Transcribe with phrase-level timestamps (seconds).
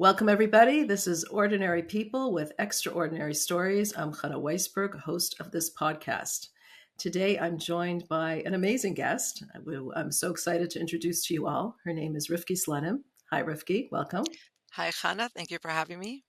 [0.00, 0.82] Welcome, everybody.
[0.82, 3.92] This is Ordinary People with Extraordinary Stories.
[3.94, 6.48] I'm Chana Weisberg, host of this podcast.
[6.96, 9.44] Today, I'm joined by an amazing guest.
[9.94, 11.76] I'm so excited to introduce to you all.
[11.84, 13.00] Her name is Rivki Slonim.
[13.30, 13.88] Hi, Rivki.
[13.92, 14.24] Welcome.
[14.72, 15.28] Hi, Chana.
[15.36, 16.24] Thank you for having me.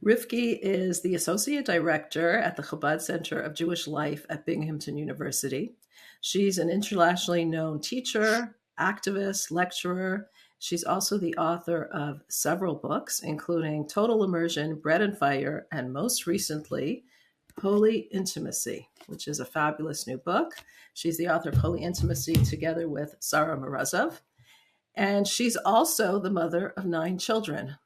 [0.00, 5.74] Rivki is the Associate Director at the Chabad Center of Jewish Life at Binghamton University.
[6.20, 10.28] She's an internationally known teacher, activist, lecturer,
[10.64, 16.26] She's also the author of several books, including Total Immersion, Bread and Fire, and most
[16.26, 17.04] recently,
[17.60, 20.54] Holy Intimacy, which is a fabulous new book.
[20.94, 24.18] She's the author of Holy Intimacy together with Sarah Morozow.
[24.94, 27.76] And she's also the mother of nine children.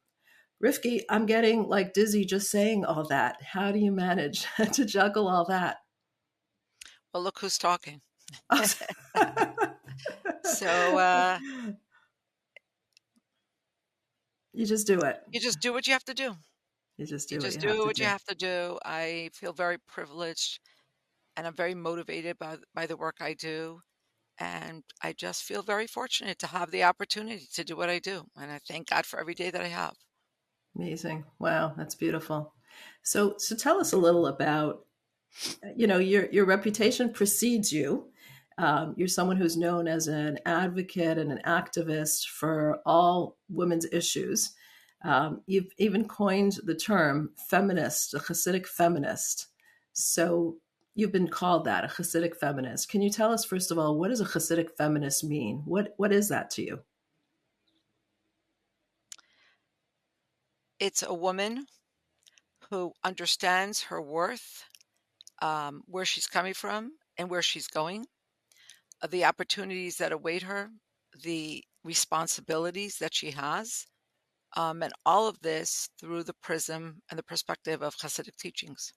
[0.62, 3.42] Rivki, I'm getting like dizzy just saying all that.
[3.42, 5.79] How do you manage to juggle all that?
[7.12, 8.02] Well, look who's talking.
[10.45, 10.68] so,
[10.99, 11.40] uh,
[14.59, 15.20] you just do it.
[15.30, 16.34] You just do what you have to do.
[16.96, 17.37] You just do.
[17.37, 18.02] You just you do what do.
[18.02, 18.76] you have to do.
[18.84, 20.59] I feel very privileged,
[21.37, 23.82] and I'm very motivated by by the work I do,
[24.40, 28.24] and I just feel very fortunate to have the opportunity to do what I do,
[28.34, 29.95] and I thank God for every day that I have.
[30.76, 31.24] Amazing!
[31.38, 32.52] Wow, that's beautiful.
[33.02, 34.87] So, so tell us a little about,
[35.76, 38.09] you know, your your reputation precedes you.
[38.59, 44.52] Um, you're someone who's known as an advocate and an activist for all women's issues.
[45.04, 49.46] Um, you've even coined the term feminist, a Hasidic feminist.
[49.92, 50.56] So
[50.96, 52.90] you've been called that, a Hasidic feminist.
[52.90, 55.62] Can you tell us, first of all, what does a Hasidic feminist mean?
[55.65, 56.80] What What is that to you?
[60.80, 61.66] It's a woman
[62.70, 64.65] who understands her worth,
[65.41, 68.06] um, where she's coming from, and where she's going
[69.10, 70.71] the opportunities that await her,
[71.22, 73.87] the responsibilities that she has,
[74.56, 78.93] um, and all of this through the prism and the perspective of Hasidic teachings.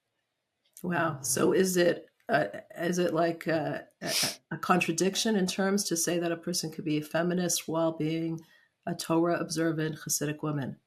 [0.84, 1.20] Wow.
[1.22, 2.46] So is it uh,
[2.78, 4.14] is it like a, a,
[4.52, 8.40] a, contradiction in terms to say that a person could be a feminist while being
[8.88, 10.78] a Torah observant Hasidic woman?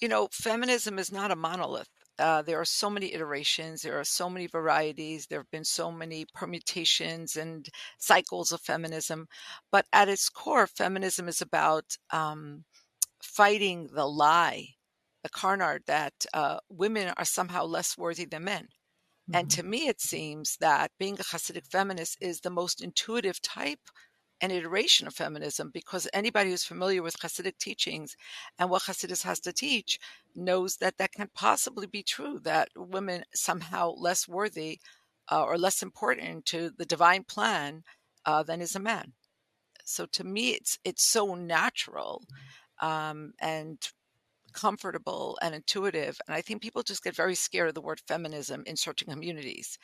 [0.00, 1.88] You know, feminism is not a monolith.
[2.18, 5.92] Uh, there are so many iterations, there are so many varieties, there have been so
[5.92, 7.68] many permutations and
[7.98, 9.28] cycles of feminism.
[9.70, 12.64] But at its core, feminism is about um,
[13.22, 14.74] fighting the lie,
[15.22, 18.64] the carnard that uh, women are somehow less worthy than men.
[19.30, 19.34] Mm-hmm.
[19.34, 23.80] And to me, it seems that being a Hasidic feminist is the most intuitive type
[24.40, 28.16] an iteration of feminism because anybody who's familiar with Hasidic teachings
[28.58, 29.98] and what Hasidus has to teach
[30.34, 34.78] knows that that can't possibly be true, that women somehow less worthy
[35.30, 37.82] uh, or less important to the divine plan
[38.24, 39.12] uh, than is a man.
[39.84, 42.22] So to me, it's it's so natural
[42.80, 43.78] um, and
[44.52, 46.20] comfortable and intuitive.
[46.26, 49.78] And I think people just get very scared of the word feminism in certain communities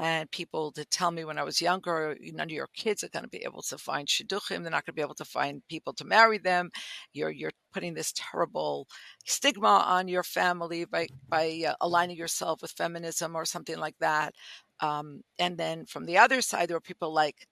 [0.00, 3.24] and people to tell me when I was younger, none of your kids are going
[3.24, 4.62] to be able to find shidduchim.
[4.62, 6.70] They're not going to be able to find people to marry them.
[7.12, 8.88] You're you're putting this terrible
[9.26, 14.34] stigma on your family by by uh, aligning yourself with feminism or something like that.
[14.80, 17.46] Um, and then from the other side, there are people like,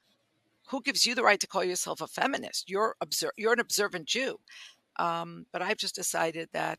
[0.70, 2.70] who gives you the right to call yourself a feminist?
[2.70, 4.38] You're obser- you're an observant Jew.
[4.96, 6.78] Um, but I've just decided that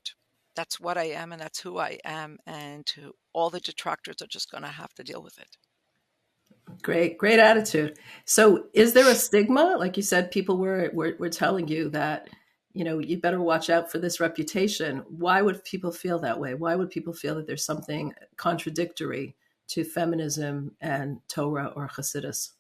[0.60, 2.38] that's what I am and that's who I am.
[2.46, 5.56] And to all the detractors are just going to have to deal with it.
[6.82, 7.98] Great, great attitude.
[8.26, 9.78] So, is there a stigma?
[9.80, 12.28] Like you said, people were, were, were telling you that,
[12.74, 15.04] you know, you better watch out for this reputation.
[15.08, 16.56] Why would people feel that way?
[16.56, 19.38] Why would people feel that there's something contradictory
[19.70, 22.52] to feminism and Torah or Hasidus?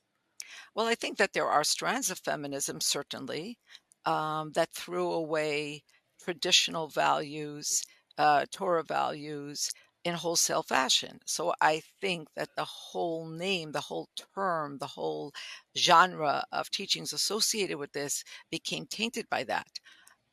[0.73, 3.59] Well, I think that there are strands of feminism, certainly,
[4.05, 5.83] um, that threw away
[6.23, 7.83] traditional values,
[8.17, 9.69] uh, Torah values
[10.05, 11.19] in wholesale fashion.
[11.25, 15.31] So I think that the whole name, the whole term, the whole
[15.77, 19.67] genre of teachings associated with this became tainted by that.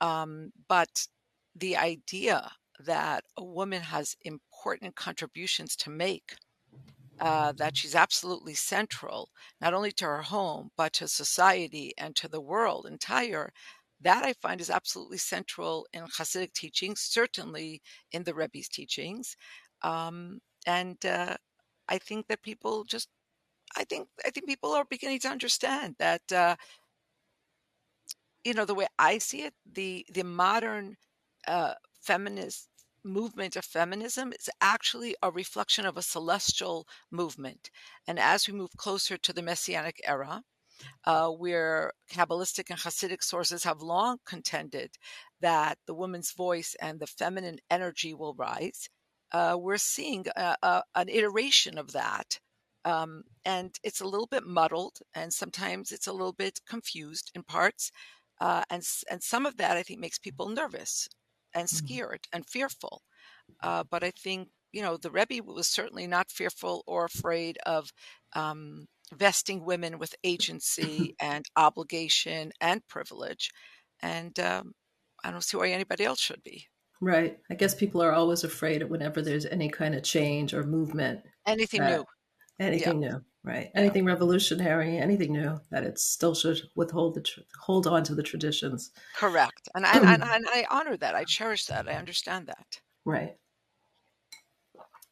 [0.00, 1.08] Um, but
[1.54, 6.36] the idea that a woman has important contributions to make,
[7.20, 9.30] uh, that she's absolutely central,
[9.60, 13.52] not only to her home, but to society and to the world entire,
[14.00, 17.82] that I find is absolutely central in Hasidic teachings, certainly
[18.12, 19.36] in the Rebbe's teachings,
[19.82, 21.36] um, and uh,
[21.88, 23.08] I think that people just,
[23.76, 26.56] I think, I think people are beginning to understand that, uh,
[28.44, 30.96] you know, the way I see it, the the modern
[31.46, 32.68] uh, feminist
[33.04, 37.70] movement of feminism is actually a reflection of a celestial movement,
[38.06, 40.42] and as we move closer to the messianic era,
[41.04, 44.96] uh, where Kabbalistic and Hasidic sources have long contended
[45.40, 48.88] that the woman's voice and the feminine energy will rise.
[49.32, 52.38] Uh, we're seeing a, a, an iteration of that.
[52.84, 57.42] Um, and it's a little bit muddled, and sometimes it's a little bit confused in
[57.42, 57.90] parts.
[58.40, 61.08] Uh, and and some of that I think makes people nervous
[61.52, 61.86] and mm-hmm.
[61.86, 62.36] scared mm-hmm.
[62.36, 63.02] and fearful.
[63.60, 67.92] Uh, but I think you know the Rebbe was certainly not fearful or afraid of
[68.34, 73.50] um, vesting women with agency and obligation and privilege,
[74.00, 74.72] and um,
[75.24, 76.66] I don't see why anybody else should be.
[77.00, 77.38] Right.
[77.50, 81.20] I guess people are always afraid whenever there's any kind of change or movement.
[81.46, 82.04] Anything new.
[82.58, 83.10] Anything yeah.
[83.10, 83.70] new right?
[83.74, 88.22] Anything revolutionary, anything new, that it still should withhold the tr- hold on to the
[88.22, 88.90] traditions.
[89.16, 91.14] Correct, and I, and, and I honor that.
[91.14, 91.88] I cherish that.
[91.88, 92.80] I understand that.
[93.04, 93.36] Right.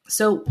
[0.08, 0.44] So,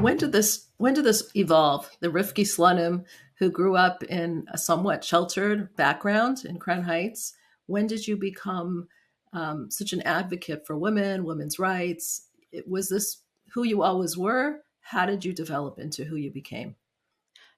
[0.00, 1.90] when did this when did this evolve?
[2.00, 3.04] The Rivki Slonim,
[3.38, 7.34] who grew up in a somewhat sheltered background in Crown Heights,
[7.66, 8.88] when did you become
[9.32, 12.28] um, such an advocate for women, women's rights?
[12.52, 13.22] It, was this
[13.54, 14.60] who you always were?
[14.80, 16.76] How did you develop into who you became?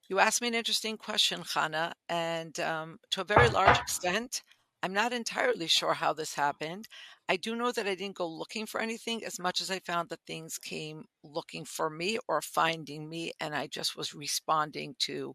[0.09, 4.43] You asked me an interesting question, Chana, and um, to a very large extent,
[4.83, 6.89] I'm not entirely sure how this happened.
[7.29, 10.09] I do know that I didn't go looking for anything as much as I found
[10.11, 15.35] that things came looking for me or finding me, and I just was responding to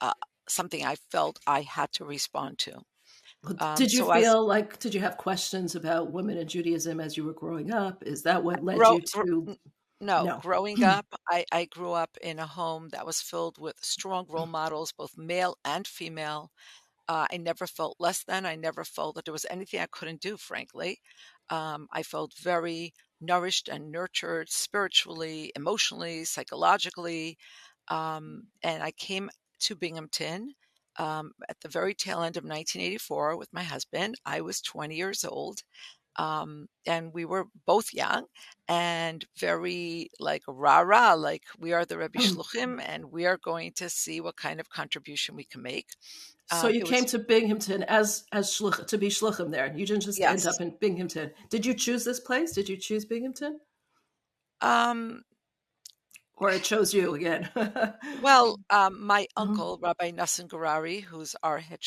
[0.00, 0.12] uh,
[0.48, 2.80] something I felt I had to respond to.
[3.58, 7.16] Um, did you so feel like, did you have questions about women in Judaism as
[7.16, 8.02] you were growing up?
[8.04, 9.56] Is that what led you to?
[10.00, 10.42] No, no.
[10.42, 14.46] growing up, I, I grew up in a home that was filled with strong role
[14.46, 16.50] models, both male and female.
[17.10, 18.46] Uh, I never felt less than.
[18.46, 21.00] I never felt that there was anything I couldn't do, frankly.
[21.50, 27.36] Um, I felt very nourished and nurtured spiritually, emotionally, psychologically.
[27.88, 29.28] Um, and I came
[29.62, 30.52] to Binghamton
[30.98, 34.14] um, at the very tail end of 1984 with my husband.
[34.24, 35.62] I was 20 years old
[36.16, 38.26] um, and we were both young
[38.68, 42.28] and very like rah rah, like we are the Rebbe mm.
[42.28, 45.88] Shluchim, and we are going to see what kind of contribution we can make.
[46.60, 49.72] So um, you came was, to Binghamton as as shluch, to be shluchim there.
[49.74, 50.44] You didn't just yes.
[50.44, 51.30] end up in Binghamton.
[51.48, 52.52] Did you choose this place?
[52.52, 53.60] Did you choose Binghamton?
[54.60, 55.22] Um,
[56.40, 57.48] or it chose you again.
[58.22, 59.50] well, um, my mm-hmm.
[59.50, 59.84] uncle mm-hmm.
[59.84, 61.80] Rabbi Nosson Gurary, who's our head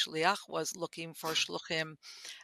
[0.48, 1.96] was looking for shluchim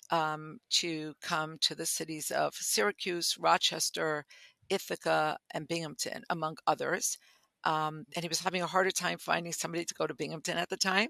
[0.10, 4.26] um, to come to the cities of Syracuse, Rochester,
[4.70, 7.18] Ithaca, and Binghamton, among others.
[7.64, 10.70] Um, and he was having a harder time finding somebody to go to Binghamton at
[10.70, 11.10] the time.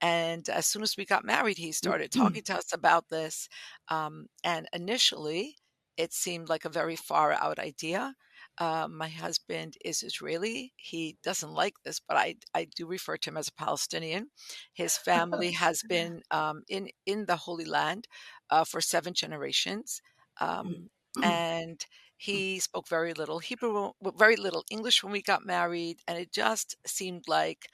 [0.00, 2.22] And as soon as we got married, he started mm-hmm.
[2.22, 3.48] talking to us about this.
[3.88, 5.56] Um, and initially,
[5.96, 8.14] it seemed like a very far out idea.
[8.58, 10.72] Uh, my husband is Israeli.
[10.76, 14.28] He doesn't like this, but I, I do refer to him as a Palestinian.
[14.72, 18.06] His family has been um, in, in the Holy Land
[18.50, 20.00] uh, for seven generations.
[20.40, 21.24] Um, mm.
[21.24, 21.84] and
[22.16, 25.98] he spoke very little Hebrew, very little English when we got married.
[26.06, 27.66] And it just seemed like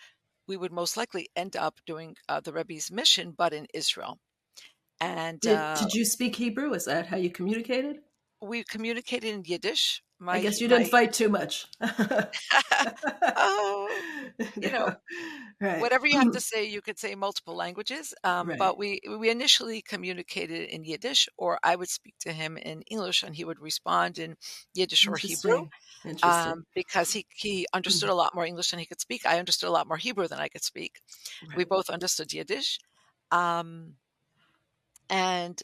[0.49, 4.19] we would most likely end up doing uh, the Rebbe's mission, but in Israel.
[5.01, 6.75] And did, uh, did you speak Hebrew?
[6.75, 7.99] Is that how you communicated?
[8.43, 10.03] We communicated in Yiddish.
[10.23, 11.67] My, I guess you didn't my, fight too much.
[13.37, 13.89] oh,
[14.55, 14.95] you know,
[15.59, 15.81] right.
[15.81, 18.13] whatever you have to say, you could say multiple languages.
[18.23, 18.59] Um, right.
[18.59, 23.23] But we we initially communicated in Yiddish, or I would speak to him in English,
[23.23, 24.37] and he would respond in
[24.75, 25.69] Yiddish or Hebrew.
[26.23, 28.13] Um, because he he understood mm-hmm.
[28.13, 29.25] a lot more English than he could speak.
[29.25, 31.01] I understood a lot more Hebrew than I could speak.
[31.49, 31.57] Right.
[31.57, 32.79] We both understood Yiddish.
[33.31, 33.95] Um,
[35.09, 35.63] and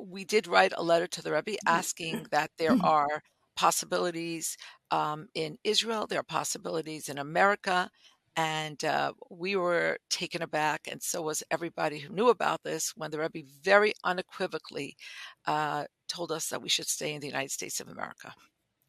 [0.00, 1.68] we did write a letter to the Rebbe mm-hmm.
[1.68, 3.24] asking that there are
[3.58, 4.56] possibilities
[4.92, 7.90] um, in Israel, there are possibilities in America.
[8.36, 13.10] And uh, we were taken aback, and so was everybody who knew about this when
[13.10, 14.96] the Rebbe very unequivocally
[15.44, 18.32] uh, told us that we should stay in the United States of America.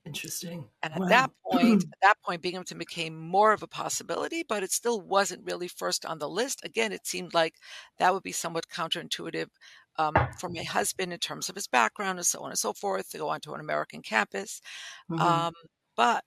[0.05, 0.65] Interesting.
[0.83, 1.07] And at wow.
[1.07, 5.45] that point, at that point, Binghamton became more of a possibility, but it still wasn't
[5.45, 6.61] really first on the list.
[6.63, 7.55] Again, it seemed like
[7.97, 9.49] that would be somewhat counterintuitive
[10.00, 13.10] um, for my husband in terms of his background and so on and so forth
[13.10, 14.62] to go onto an American campus.
[15.12, 15.22] Mm-hmm.
[15.22, 15.53] Um,
[15.96, 16.24] but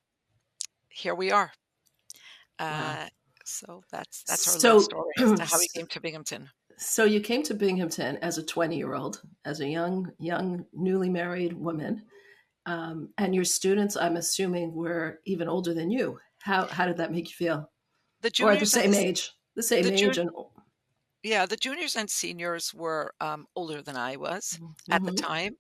[0.89, 1.51] here we are.
[2.59, 3.09] Uh, wow.
[3.45, 6.49] So that's that's our so, story as to how we came to Binghamton.
[6.77, 11.09] So you came to Binghamton as a 20 year old, as a young, young, newly
[11.09, 12.03] married woman,
[12.67, 16.19] um, and your students, I'm assuming, were even older than you.
[16.41, 17.71] How how did that make you feel?
[18.21, 20.31] The or the same age, the same the age, ju- and
[21.23, 24.93] yeah, the juniors and seniors were um, older than I was mm-hmm.
[24.93, 25.27] at the mm-hmm.
[25.27, 25.57] time.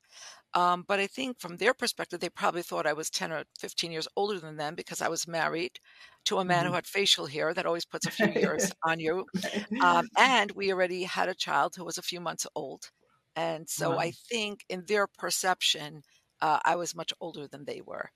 [0.54, 3.90] Um, but I think from their perspective, they probably thought I was 10 or 15
[3.90, 5.73] years older than them because I was married
[6.26, 9.25] to a man who had facial hair that always puts a few years on you.
[9.81, 12.90] Um, and we already had a child who was a few months old.
[13.35, 13.99] And so wow.
[13.99, 16.02] I think in their perception,
[16.42, 18.11] uh, I was much older than they were.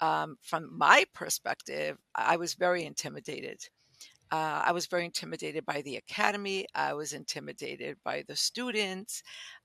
[0.00, 3.58] Um, from my perspective, I was very intimidated.
[4.32, 6.66] Uh, I was very intimidated by the academy.
[6.74, 9.22] I was intimidated by the students.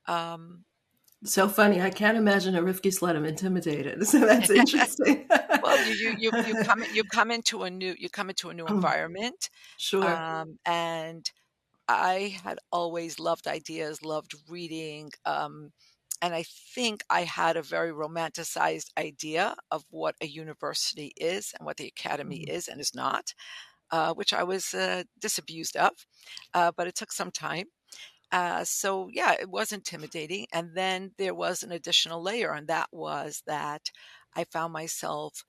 [0.08, 0.66] Um,
[1.24, 1.82] so funny.
[1.82, 4.06] I can't imagine a Rivki Slonim intimidated.
[4.16, 5.26] So that's interesting.
[5.30, 8.66] well, you, you, you, come you come into a new you come into a new
[8.66, 8.70] mm.
[8.70, 9.50] environment.
[9.78, 10.06] Sure.
[10.06, 11.30] Um, and
[11.88, 15.12] I had always loved ideas, loved reading.
[15.26, 15.72] Um,
[16.22, 16.44] and I
[16.74, 21.88] think I had a very romanticized idea of what a university is and what the
[21.88, 22.54] academy mm.
[22.54, 23.34] is and is not,
[23.92, 25.92] uh, which I was uh, disabused of.
[26.54, 27.66] Uh, but it took some time.
[28.32, 30.48] Uh, so, yeah, it was intimidating.
[30.52, 33.92] And then there was an additional layer, and that was that
[34.36, 35.44] I found myself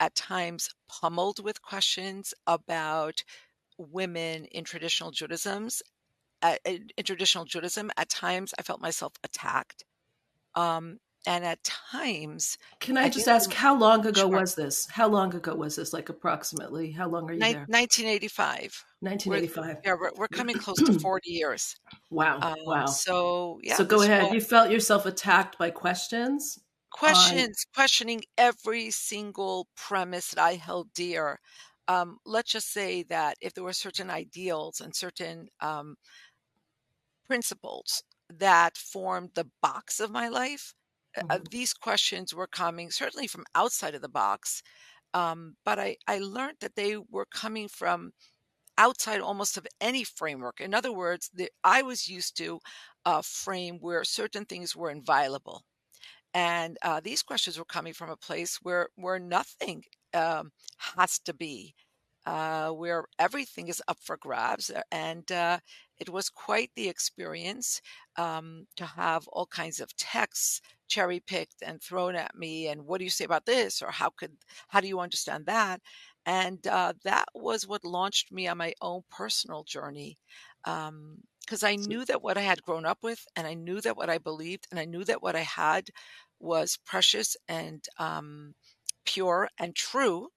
[0.00, 3.24] at times pummeled with questions about
[3.78, 5.82] women in traditional Judaism's.
[6.40, 9.84] Uh, in traditional Judaism, at times I felt myself attacked.
[10.54, 14.28] Um, and at times, can I, I just ask how long ago sure.
[14.28, 14.88] was this?
[14.90, 15.92] How long ago was this?
[15.92, 17.66] Like approximately, how long are you Ni- there?
[17.68, 18.82] 1985.
[19.00, 19.66] 1985.
[19.66, 21.76] We're, yeah, we're, we're, coming close to 40 years.
[22.08, 22.38] Wow.
[22.40, 22.86] Um, wow.
[22.86, 23.76] So yeah.
[23.76, 24.22] So go ahead.
[24.22, 26.58] Whole, you felt yourself attacked by questions.
[26.90, 27.74] Questions, on...
[27.74, 31.40] questioning every single premise that I held dear.
[31.88, 35.96] Um, let's just say that if there were certain ideals and certain um,
[37.26, 40.72] principles that formed the box of my life,
[41.18, 41.30] mm-hmm.
[41.30, 44.62] uh, these questions were coming certainly from outside of the box.
[45.14, 48.12] Um, but I, I learned that they were coming from
[48.76, 50.60] outside almost of any framework.
[50.60, 52.60] In other words, the, I was used to
[53.04, 55.62] a frame where certain things were inviolable.
[56.34, 59.84] And uh, these questions were coming from a place where, where nothing
[60.14, 60.52] um,
[60.96, 61.74] has to be,
[62.26, 64.70] uh, where everything is up for grabs.
[64.92, 65.58] And uh,
[65.98, 67.80] it was quite the experience
[68.16, 72.68] um, to have all kinds of texts cherry picked and thrown at me.
[72.68, 73.82] And what do you say about this?
[73.82, 74.32] Or how could,
[74.68, 75.80] how do you understand that?
[76.26, 80.18] And uh, that was what launched me on my own personal journey.
[80.64, 83.96] Um, because I knew that what I had grown up with, and I knew that
[83.96, 85.88] what I believed, and I knew that what I had
[86.38, 88.54] was precious and um,
[89.06, 90.28] pure and true.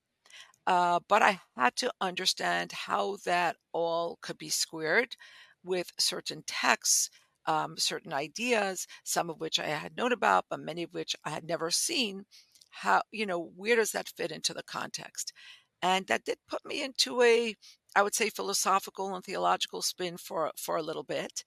[0.65, 5.17] Uh, but I had to understand how that all could be squared
[5.65, 7.09] with certain texts,
[7.51, 11.31] um, certain ideas, some of which I had known about, but many of which I
[11.31, 12.23] had never seen.
[12.69, 15.33] How, you know, where does that fit into the context?
[15.81, 17.55] And that did put me into a,
[17.95, 21.43] I would say, philosophical and theological spin for, for a little bit.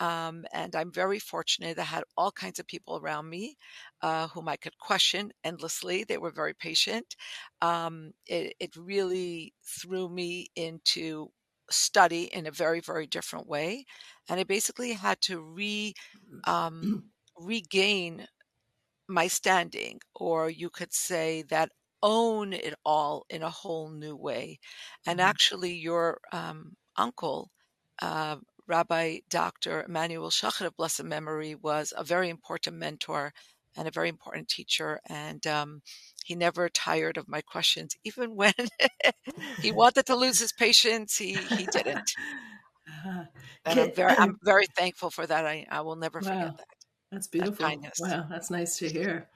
[0.00, 1.76] Um, and I'm very fortunate.
[1.76, 3.56] I had all kinds of people around me
[4.00, 6.04] uh, whom I could question endlessly.
[6.04, 7.16] They were very patient.
[7.60, 11.30] Um, it, it, really threw me into
[11.68, 13.86] study in a very, very different way.
[14.28, 15.94] And I basically had to re
[16.44, 17.04] um,
[17.36, 18.26] regain
[19.08, 24.60] my standing, or you could say that own it all in a whole new way.
[25.06, 25.28] And mm-hmm.
[25.28, 27.50] actually, your um, uncle,
[28.00, 29.84] uh, Rabbi Dr.
[29.84, 33.32] Emmanuel Schochet of blessed memory, was a very important mentor
[33.76, 35.00] and a very important teacher.
[35.08, 35.82] And um,
[36.24, 38.52] he never tired of my questions, even when
[39.62, 42.12] he wanted to lose his patience, he, he didn't.
[43.64, 45.46] And I'm very, I'm very thankful for that.
[45.46, 46.24] I, I will never wow.
[46.24, 46.66] forget that.
[47.12, 47.66] That's beautiful.
[47.66, 49.28] That wow, that's nice to hear.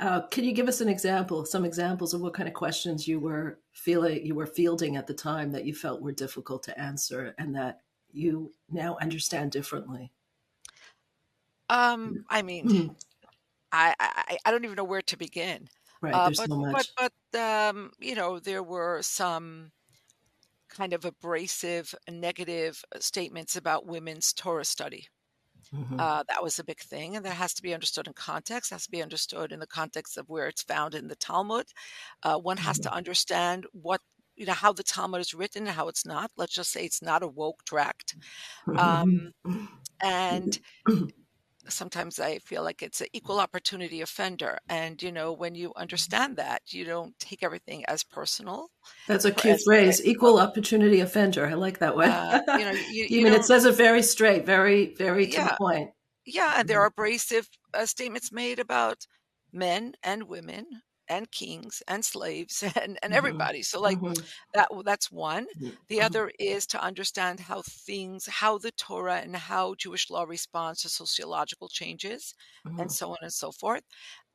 [0.00, 3.20] Uh, can you give us an example, some examples of what kind of questions you
[3.20, 7.34] were feeling you were fielding at the time that you felt were difficult to answer
[7.38, 10.10] and that you now understand differently?
[11.68, 12.92] Um, I mean, mm-hmm.
[13.70, 15.68] I, I, I don't even know where to begin.
[16.00, 16.90] Right, uh, there's but, so much.
[16.96, 19.70] But, but um, you know, there were some
[20.70, 25.08] kind of abrasive, negative statements about women's Torah study.
[25.74, 26.00] Mm-hmm.
[26.00, 28.70] Uh, that was a big thing, and that has to be understood in context.
[28.70, 31.66] Has to be understood in the context of where it's found in the Talmud.
[32.22, 32.88] Uh, one has mm-hmm.
[32.88, 34.00] to understand what
[34.36, 36.30] you know how the Talmud is written and how it's not.
[36.36, 38.16] Let's just say it's not a woke tract,
[38.76, 39.32] um,
[40.02, 40.58] and
[41.68, 44.58] sometimes I feel like it's an equal opportunity offender.
[44.68, 48.68] And, you know, when you understand that, you don't take everything as personal.
[49.06, 51.46] That's a cute phrase, equal opportunity offender.
[51.46, 52.10] I like that one.
[52.10, 55.32] Uh, you know, you, you, you mean it says it very straight, very, very to
[55.32, 55.90] yeah, the point.
[56.24, 56.54] Yeah.
[56.56, 56.82] And there mm-hmm.
[56.82, 59.06] are abrasive uh, statements made about
[59.52, 60.66] men and women
[61.10, 63.14] and kings and slaves and, and Mhm.
[63.14, 63.62] everybody.
[63.64, 64.30] So like Mhm.
[64.54, 65.46] that that's one.
[65.54, 65.76] Mhm.
[65.88, 66.02] The Mhm.
[66.02, 70.88] other is to understand how things, how the Torah and how Jewish law responds to
[70.88, 72.34] sociological changes
[72.78, 73.82] and so on and so forth.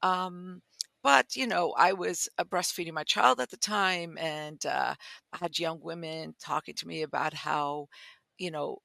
[0.01, 0.61] Um,
[1.03, 4.95] but you know, I was uh, breastfeeding my child at the time, and uh,
[5.33, 7.87] I had young women talking to me about how,
[8.37, 8.79] you know,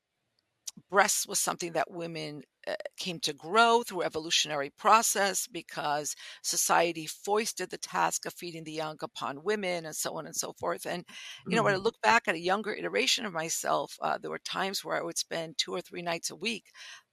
[0.90, 7.70] breasts was something that women uh, came to grow through evolutionary process because society foisted
[7.70, 11.04] the task of feeding the young upon women and so on and so forth and
[11.48, 11.78] you know when i Mhm.
[11.78, 15.18] look back at a younger iteration of myself uh, there were times where i would
[15.18, 16.66] spend two or three nights a week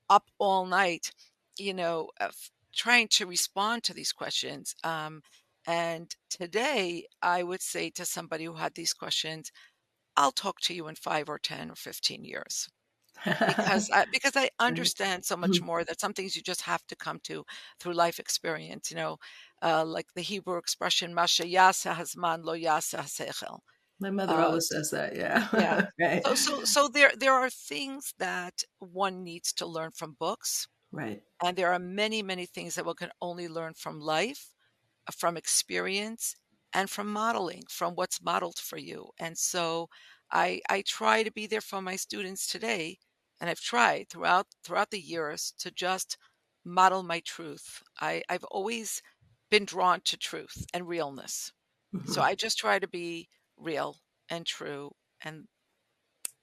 [0.09, 1.11] up all night
[1.57, 2.29] you know uh,
[2.73, 5.21] trying to respond to these questions um,
[5.65, 9.51] and today i would say to somebody who had these questions
[10.17, 12.67] i'll talk to you in five or ten or 15 years
[13.45, 15.63] because I, because I understand so much Mhm.
[15.63, 17.45] more that some things you just have to come to
[17.79, 18.91] through life experience.
[18.91, 19.17] You know,
[19.61, 23.59] uh, like the Hebrew expression "Masha yasa hazman lo yasa hasechel."
[23.99, 25.15] My mother Uh, always says that.
[25.15, 25.47] Yeah.
[25.55, 25.81] yeah.
[25.99, 26.23] right.
[26.25, 31.23] So so so there there are things that one needs to learn from books, Right.
[31.43, 34.53] and there are many many things that one can only learn from life,
[35.07, 36.35] uh, from experience,
[36.73, 39.11] and from modeling, from what's modeled for you.
[39.19, 39.89] And so
[40.31, 42.99] I I try to be there for my students today,
[43.39, 46.17] and I've tried throughout throughout the years to just
[46.65, 47.83] model my truth.
[47.99, 49.01] I, I've always
[49.49, 51.51] been drawn to truth and realness.
[52.05, 52.23] So Mhm.
[52.23, 53.97] I just try to be real
[54.29, 55.47] and true and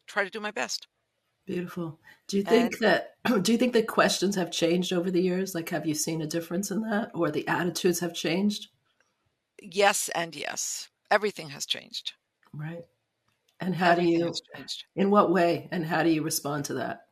[0.07, 0.89] try to do my best.
[1.47, 2.01] Beautiful.
[2.27, 5.55] Do you And think that do you think the questions have changed over the years?
[5.55, 8.69] Like have you seen a difference in that or the attitudes have changed?
[9.63, 10.91] yes and yes.
[11.11, 12.15] Everything has changed.
[12.55, 12.87] Right.
[13.61, 14.33] And how do you
[14.97, 17.09] in what way and how do you respond to that?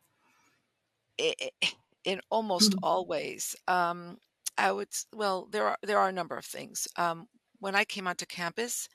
[2.04, 2.82] In almost Mhm.
[2.82, 3.54] all ways.
[3.68, 4.18] Um,
[4.58, 6.88] I would well, there are there are a number of things.
[6.96, 7.28] Um,
[7.60, 8.88] when I came onto campus,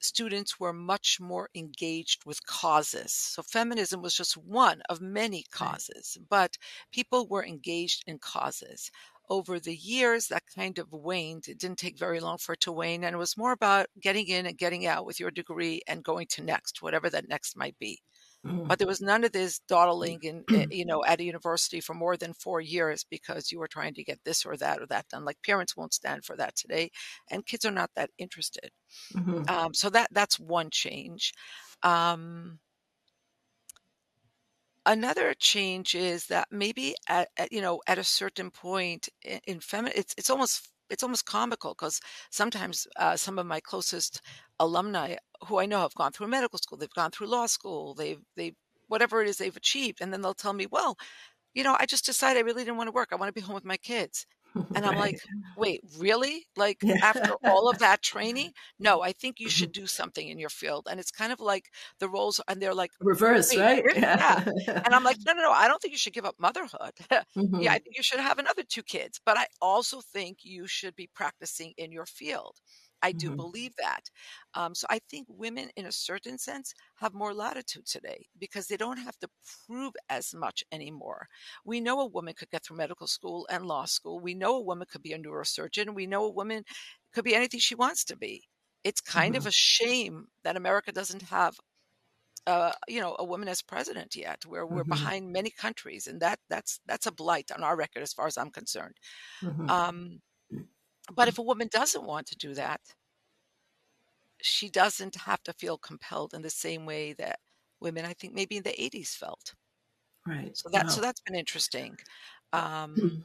[0.00, 3.12] students were much more engaged with causes.
[3.12, 6.58] So feminism was just one of many causes, but
[6.92, 8.90] people were engaged in causes.
[9.30, 11.48] Over the years, that kind of waned.
[11.48, 14.26] It didn't take very long for it to wane, and it was more about getting
[14.26, 17.78] in and getting out with your degree and going to next, whatever that next might
[17.78, 18.02] be.
[18.44, 18.70] Mhm.
[18.70, 21.94] But there was none of this dawdling in, eh, you know, at a university for
[21.94, 25.08] more than four years because you were trying to get this or that or that
[25.08, 25.24] done.
[25.24, 26.90] Like parents won't stand for that today,
[27.30, 28.70] and kids are not that interested.
[29.14, 29.50] Mhm.
[29.50, 31.32] Um, so that that's one change.
[31.82, 32.60] Um,
[34.86, 39.60] another change is that maybe at, at you know at a certain point in, in
[39.60, 44.20] feminine, it's it's almost it's almost comical because sometimes uh, some of my closest
[44.58, 45.16] alumni
[45.46, 48.54] who I know have gone through medical school, they've gone through law school, they've they
[48.88, 50.96] whatever it is they've achieved, and then they'll tell me, well,
[51.54, 53.08] you know, I just decided I really didn't want to work.
[53.12, 54.26] I want to be home with my kids.
[54.74, 55.18] And I'm like,
[55.56, 56.46] wait, really?
[56.56, 56.96] Like Yeah.
[57.02, 58.52] after all of that training?
[58.78, 59.50] No, I think you Mhm.
[59.50, 60.86] should do something in your field.
[60.90, 63.84] And it's kind of like the roles, and they're like, Reverse, right?
[63.94, 64.42] yeah.
[64.66, 64.84] Yeah.
[64.84, 66.92] And I'm like, no, no, no, I don't think you should give up motherhood.
[67.56, 67.80] yeah, I Mhm.
[67.80, 69.20] think you should have another two kids.
[69.24, 72.58] But I also think you should be practicing in your field.
[73.02, 73.44] I do Mhm.
[73.44, 74.10] believe that.
[74.54, 78.76] Um, so I think women, in a certain sense, have more latitude today because they
[78.76, 79.28] don't have to
[79.66, 81.28] prove as much anymore.
[81.64, 84.20] We know a woman could get through medical school and law school.
[84.20, 85.94] We know a woman could be a neurosurgeon.
[85.94, 86.64] We know a woman
[87.12, 88.48] could be anything she wants to be.
[88.84, 89.48] It's kind of Mhm.
[89.48, 91.58] a shame that America doesn't have
[92.46, 95.10] uh, you know, a woman as president yet, where we're Mhm.
[95.10, 98.38] behind many countries, and that that's that's a blight on our record as far as
[98.38, 98.96] I'm concerned.
[99.42, 99.70] Mhm.
[99.70, 100.20] Um,
[101.10, 102.80] but if a woman doesn't want to do that,
[104.42, 107.40] she doesn't have to feel compelled in the same way that
[107.80, 109.54] women, I think, maybe in the '80s felt.
[110.26, 110.54] Right.
[110.54, 111.02] So that so Wow.
[111.02, 111.98] that's been interesting.
[112.52, 113.24] Um, Mhm.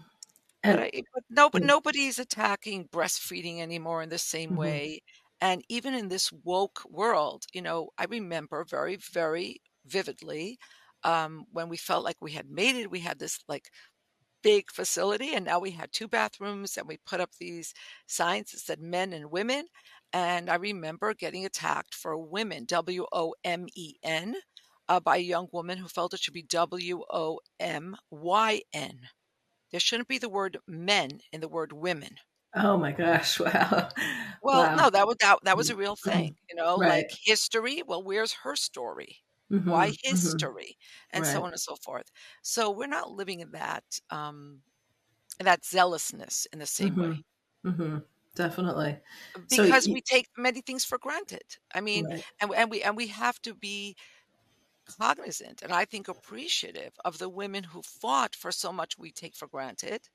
[0.65, 4.55] but And I, but no, but nobody's attacking breastfeeding anymore in the same mhm.
[4.55, 5.01] way.
[5.41, 10.57] And even in this woke world, you know, I remember very, very vividly
[11.03, 12.91] um, when we felt like we had made it.
[12.91, 13.71] We had this like
[14.45, 17.73] big facility, and now we had two bathrooms, and we put up these
[18.07, 19.67] signs that said men and women.
[20.13, 24.37] And I remember getting attacked for women, W O M E N,
[24.89, 29.09] uh, by a young woman who felt it should be W O M Y N.
[29.71, 32.17] There shouldn't be the word men in the word women.
[32.55, 33.39] Oh my gosh.
[33.39, 33.89] Wow.
[34.41, 34.75] Well, Wow.
[34.75, 35.95] no, that was that, that was a real Mhm.
[35.97, 37.07] thing, you know, Right.
[37.07, 37.83] like history.
[37.83, 39.24] Well, where's her story?
[39.65, 39.97] Why history?
[40.03, 40.23] his Mhm.
[40.23, 40.77] story?
[41.11, 42.11] And so on and so forth.
[42.43, 44.63] So we're not living in that um
[45.39, 47.23] in that zealousness in the same way Mhm.
[47.63, 48.05] Mhm.
[48.35, 49.01] Definitely.
[49.49, 51.57] Because y we take many things for granted.
[51.73, 52.25] I mean, right.
[52.39, 53.95] and and we and we have to be
[54.85, 59.35] cognizant and I think appreciative of the women who fought for so much we take
[59.35, 60.09] for granted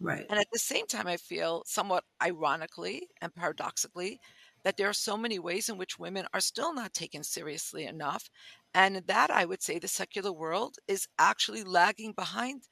[0.00, 0.30] Right.
[0.30, 4.20] And at the same time, I feel somewhat ironically and paradoxically
[4.66, 8.28] that there are so many ways in which women are still not taken seriously enough.
[8.74, 12.62] And that I would say the secular world is actually lagging behind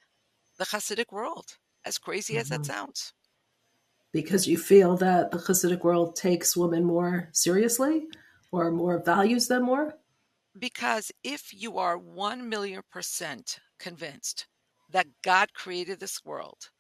[0.59, 2.41] the Hasidic world, as crazy mm-hmm.
[2.41, 3.13] as that sounds.
[4.11, 8.09] Because you feel that the Hasidic world takes women more seriously
[8.51, 9.95] or more values them more?
[10.59, 14.49] Because if you are 1 million percent convinced
[14.91, 16.71] that God created this world,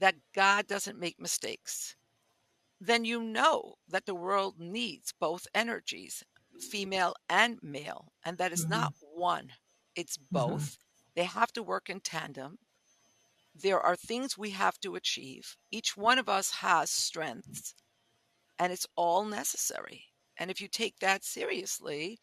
[0.00, 1.94] that God doesn't make mistakes,
[2.80, 6.22] then you know that the world needs both energies,
[6.60, 8.80] female and male, and that is mm-hmm.
[8.80, 9.52] not one,
[9.94, 10.36] it's mm-hmm.
[10.36, 10.62] both.
[10.62, 10.80] Mm-hmm.
[11.16, 12.58] They have to work in tandem.
[13.54, 15.56] There are things we have to achieve.
[15.70, 17.74] Each one of us has strengths,
[18.58, 20.06] and it's all necessary.
[20.36, 22.18] And if you take that seriously,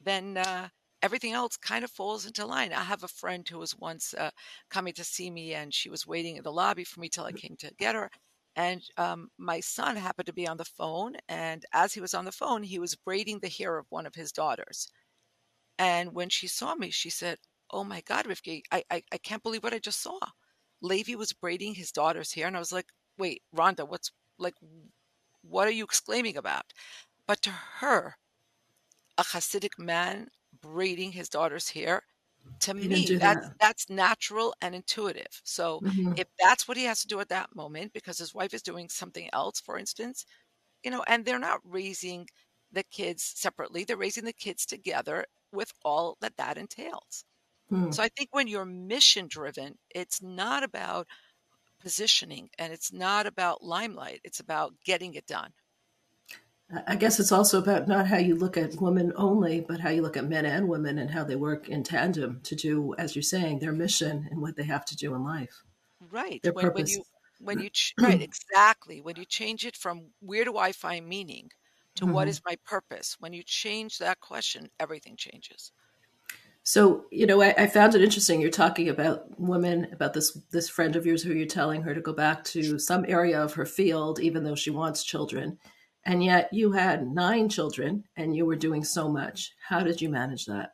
[0.00, 0.68] then uh,
[1.00, 2.72] everything else kind of falls into line.
[2.72, 4.30] I have a friend who was once uh,
[4.68, 7.32] coming to see me, and she was waiting in the lobby for me till I
[7.32, 8.10] came to get her.
[8.56, 12.24] And um, my son happened to be on the phone, and as he was on
[12.24, 14.88] the phone, he was braiding the hair of one of his daughters.
[15.78, 17.38] And when she saw me, she said,
[17.70, 20.18] "Oh my God, Rivki, I, I I can't believe what I just saw."
[20.80, 24.54] Levy was braiding his daughter's hair, and I was like, "Wait, Rhonda, what's like?
[25.42, 26.72] What are you exclaiming about?"
[27.26, 28.16] But to her,
[29.16, 30.28] a Hasidic man
[30.60, 32.02] braiding his daughter's hair,
[32.60, 33.54] to me, that's that.
[33.60, 35.40] that's natural and intuitive.
[35.44, 36.12] So mm-hmm.
[36.16, 38.88] if that's what he has to do at that moment, because his wife is doing
[38.88, 40.24] something else, for instance,
[40.84, 42.28] you know, and they're not raising
[42.70, 47.24] the kids separately; they're raising the kids together with all that that entails.
[47.70, 47.92] Mm.
[47.94, 51.06] So I think when you're mission driven, it's not about
[51.80, 55.52] positioning and it's not about limelight; it's about getting it done.
[56.86, 60.00] I guess it's also about not how you look at women only, but how you
[60.00, 63.22] look at men and women and how they work in tandem to do, as you're
[63.22, 65.62] saying, their mission and what they have to do in life.
[66.10, 66.42] Right.
[66.42, 66.96] Their when, purpose.
[66.96, 67.04] When you,
[67.40, 69.02] when you ch- right, exactly.
[69.02, 71.50] When you change it from where do I find meaning
[71.96, 72.14] to mm-hmm.
[72.14, 75.72] what is my purpose, when you change that question, everything changes.
[76.64, 78.40] So, you know, I, I, found it interesting.
[78.40, 82.00] You're talking about women, about this this friend of yours who you're telling her to
[82.00, 85.58] go back to some area of her field, even though she wants children
[86.04, 89.52] and yet you had nine children and you were doing so much.
[89.66, 90.72] How did you manage that?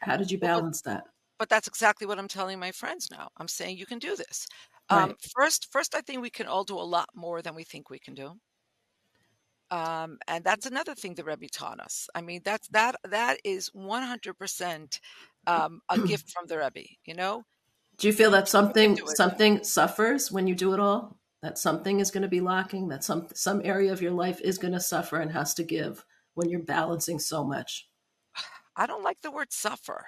[0.00, 1.04] How did you balance that?
[1.38, 3.28] But that's exactly what I'm telling my friends now.
[3.36, 4.46] I'm saying you can do this.
[4.90, 5.02] Right.
[5.02, 7.90] Um, first, first, I think we can all do a lot more than we think
[7.90, 8.32] we can do.
[9.70, 12.08] Um, and that's another thing the Rebbe taught us.
[12.14, 15.00] I mean, that's that that is 100%
[15.46, 16.86] um, a gift from the Rebbe.
[17.06, 17.44] You know.
[17.96, 21.16] Do you feel that something something suffers when you do it all?
[21.42, 24.58] That something is going to be lacking, that some some area of your life is
[24.58, 27.88] going to suffer and has to give when you're balancing so much?
[28.76, 30.06] I don't like the word suffer.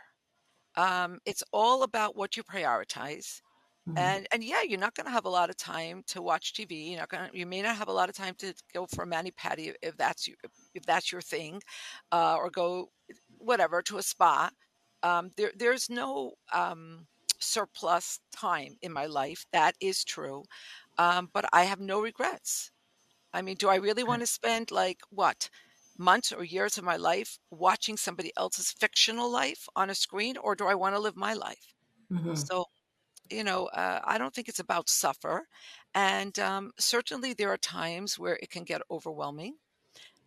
[0.76, 3.40] Um, it's all about what you prioritize.
[3.88, 3.98] Mm-hmm.
[3.98, 6.90] And and yeah, you're not going to have a lot of time to watch TV.
[6.90, 7.28] You're not going.
[7.34, 9.96] You may not have a lot of time to go for a mani pedi if
[9.96, 10.34] that's you,
[10.74, 11.60] if that's your thing,
[12.10, 12.90] uh, or go
[13.38, 14.48] whatever to a spa.
[15.02, 17.06] Um, there there's no um,
[17.38, 19.44] surplus time in my life.
[19.52, 20.44] That is true.
[20.98, 22.70] Um, but I have no regrets.
[23.32, 25.50] I mean, do I really want to spend like what
[25.98, 30.54] months or years of my life watching somebody else's fictional life on a screen, or
[30.54, 31.74] do I want to live my life?
[32.12, 32.34] Mm-hmm.
[32.34, 32.66] So,
[33.30, 35.46] you know, uh, I don't think it's about suffer.
[35.94, 39.56] And um, certainly there are times where it can get overwhelming.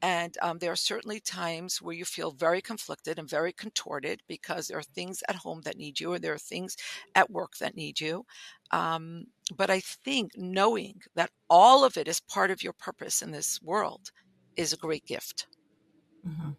[0.02, 4.68] And um, there are certainly times where you feel very conflicted and very contorted because
[4.68, 6.78] there are things at home that need you, and there are things
[7.16, 8.26] at work that need you.
[8.72, 13.32] Um, but I think knowing that all of it is part of your purpose in
[13.32, 14.12] this world
[14.56, 15.48] is a great gift.
[16.28, 16.52] Mm-hmm.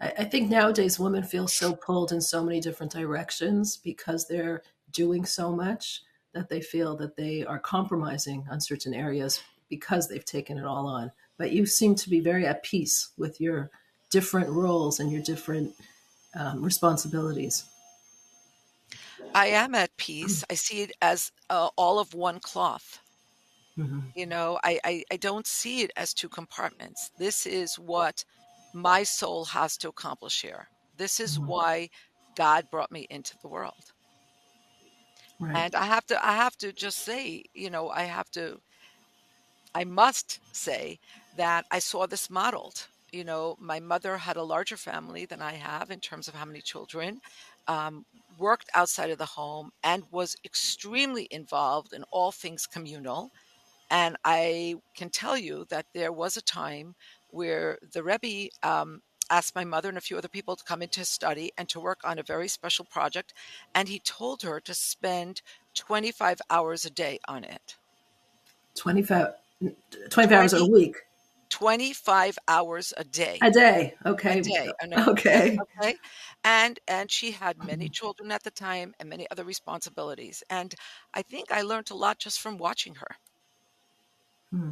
[0.00, 4.62] I, I think nowadays women feel so pulled in so many different directions because they're
[4.90, 10.24] doing so much that they feel that they are compromising on certain areas because they've
[10.24, 13.70] taken it all on but you seem to be very at peace with your
[14.10, 15.74] different roles and your different
[16.34, 17.64] um, responsibilities.
[19.34, 20.44] I am at peace.
[20.50, 23.00] I see it as uh, all of one cloth.
[23.78, 24.00] Mm-hmm.
[24.14, 27.10] You know, I, I, I don't see it as two compartments.
[27.18, 28.24] This is what
[28.72, 30.68] my soul has to accomplish here.
[30.96, 31.48] This is mm-hmm.
[31.48, 31.90] why
[32.36, 33.92] God brought me into the world.
[35.38, 35.54] Right.
[35.54, 38.60] And I have to I have to just say, you know, I have to
[39.74, 40.98] I must say
[41.36, 42.86] that I saw this modeled.
[43.12, 46.44] You know, my mother had a larger family than I have in terms of how
[46.44, 47.20] many children,
[47.68, 48.04] um,
[48.38, 53.30] worked outside of the home, and was extremely involved in all things communal.
[53.90, 56.94] And I can tell you that there was a time
[57.30, 61.00] where the Rebbe um, asked my mother and a few other people to come into
[61.00, 63.32] his study and to work on a very special project.
[63.74, 65.42] And he told her to spend
[65.74, 67.76] 25 hours a day on it.
[68.76, 69.28] 25,
[70.10, 70.96] 25 hours a week.
[71.50, 73.38] 25 hours a day.
[73.42, 73.94] A day.
[74.04, 74.38] Okay.
[74.38, 74.70] A day.
[75.08, 75.58] Okay.
[75.78, 75.94] Okay.
[76.44, 80.42] And and she had many children at the time and many other responsibilities.
[80.50, 80.74] And
[81.14, 83.16] I think I learned a lot just from watching her.
[84.50, 84.70] Hmm.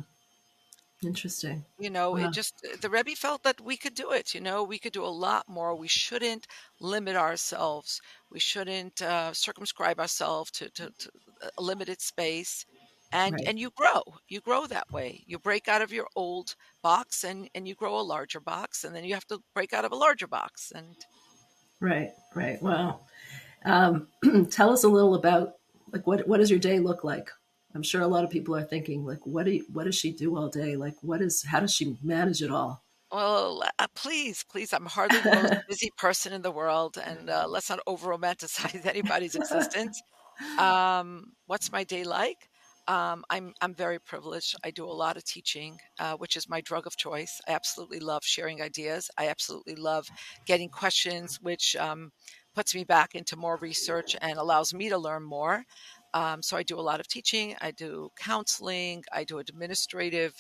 [1.03, 1.65] Interesting.
[1.79, 4.35] You know, it just the Rebbe felt that we could do it.
[4.35, 5.75] You know, we could do a lot more.
[5.75, 6.47] We shouldn't
[6.81, 8.01] limit ourselves.
[8.31, 11.11] We shouldn't uh, circumscribe ourselves to, to, to
[11.59, 12.65] a limited space
[13.13, 13.47] and Right.
[13.47, 17.49] and you grow you grow that way you break out of your old box and
[17.55, 19.97] and you grow a larger box and then you have to break out of a
[19.97, 21.07] larger box and
[21.81, 22.13] Right.
[22.35, 22.61] Right.
[22.63, 23.01] Wow.
[23.65, 24.09] Um,
[24.51, 25.55] tell us a little about
[25.93, 27.31] like what what does your day look like?
[27.75, 30.13] I'm sure a lot of people are thinking like what do you, what does she
[30.13, 30.77] do all day?
[30.77, 32.85] Like what is how does she manage it all?
[33.11, 37.47] well uh, please please i'm hardly the most busy person in the world and uh,
[37.49, 40.03] let's not over romanticize anybody's existence
[40.59, 42.51] um, what's my day like
[42.87, 44.57] um, I'm I'm very privileged.
[44.65, 47.41] I do a lot of teaching, uh, which is my drug of choice.
[47.49, 49.11] I absolutely love sharing ideas.
[49.17, 50.07] I absolutely love
[50.47, 52.13] getting questions, which um,
[52.55, 55.65] puts me back into more research and allows me to learn more.
[56.13, 57.57] Um, so I do a lot of teaching.
[57.61, 59.03] I do counseling.
[59.13, 60.35] I do administrative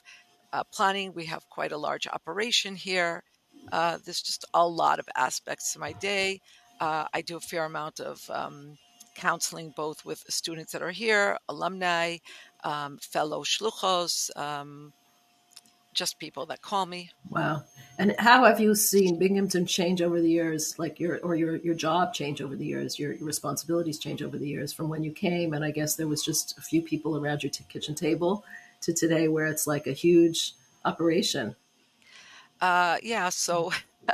[0.53, 1.13] uh, planning.
[1.15, 3.25] We have quite a large operation here.
[3.73, 6.41] Uh, there's just a lot of aspects to my day.
[6.81, 8.77] Uh, I do a fair amount of um,
[9.15, 12.19] counseling both with students that are here, alumni,
[12.65, 14.93] um, fellow shluchos, um,
[15.93, 17.11] just people that call me.
[17.31, 17.63] Wow.
[17.99, 21.75] And how have you seen Binghamton change over the years, like your or your your
[21.75, 25.13] job change over the years, your, your responsibilities change over the years from when you
[25.13, 28.45] came and I guess there was just a few people around your t- kitchen table
[28.81, 31.55] to today where it's like a huge operation.
[32.61, 33.73] Uh, yeah, so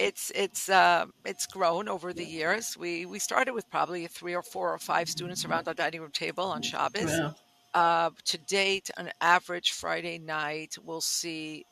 [0.00, 2.76] it's it's uh, it's grown over the years.
[2.76, 6.10] We we started with probably three or four or five students around our dining room
[6.10, 7.10] table on Shabbos.
[7.10, 7.34] Wow.
[7.72, 11.64] Uh, to date, an average Friday night, we'll see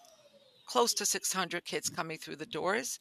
[0.67, 3.01] close to 600 kids coming through the doors.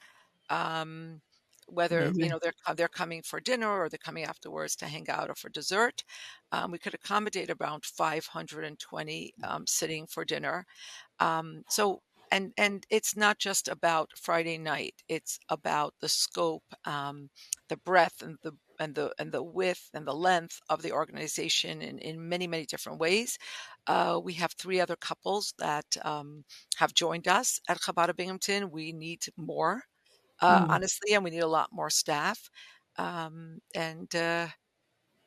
[0.50, 1.22] Um,
[1.68, 5.30] whether you know they're they're coming for dinner or they're coming afterwards to hang out
[5.30, 6.06] or for dessert,
[6.54, 10.66] um, we could accommodate around 520 um, sitting for dinner.
[11.20, 17.30] Um, so and and it's not just about Friday night; it's about the scope, um,
[17.70, 21.82] the breadth, and the and the and the width and the length of the organization
[21.82, 23.38] in, in many many different ways.
[23.88, 26.44] Uh, we have three other couples that um,
[26.78, 28.72] have joined us at Chabad of Binghamton.
[28.72, 29.84] We need more,
[30.42, 30.68] uh, Mm.
[30.70, 32.50] honestly, and we need a lot more staff.
[32.98, 34.50] Um, and uh,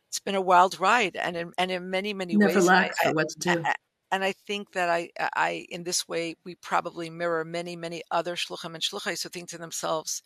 [0.09, 2.71] it's been a wild ride, and in, and in many many Never ways.
[2.73, 3.67] I, what to do.
[3.67, 3.75] I,
[4.13, 8.37] and I think that I, I, in this way, we probably mirror many, many other
[8.37, 10.23] shluchim and shluchais who think to themselves,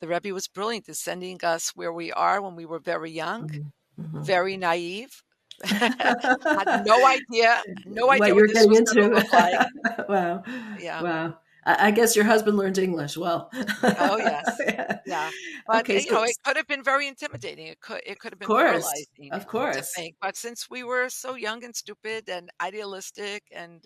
[0.00, 3.50] the Rebbe was brilliant in sending us where we are when we were very young,
[3.98, 4.24] Mhm.
[4.24, 5.22] very naive,
[5.64, 8.94] had no idea, no idea what what, you're getting into.
[8.96, 9.60] going to look like.
[10.08, 10.42] wow.
[10.76, 11.02] Yeah.
[11.02, 11.38] Wow.
[11.78, 13.50] I, guess your husband learned English well.
[13.52, 14.98] Oh yes, yeah.
[15.06, 15.30] yeah.
[15.66, 17.66] But Okay, you know, so it could have been very intimidating.
[17.66, 20.16] It could, it could have of been course, paralyzing of course, think.
[20.20, 23.84] But since we were so young and stupid and idealistic and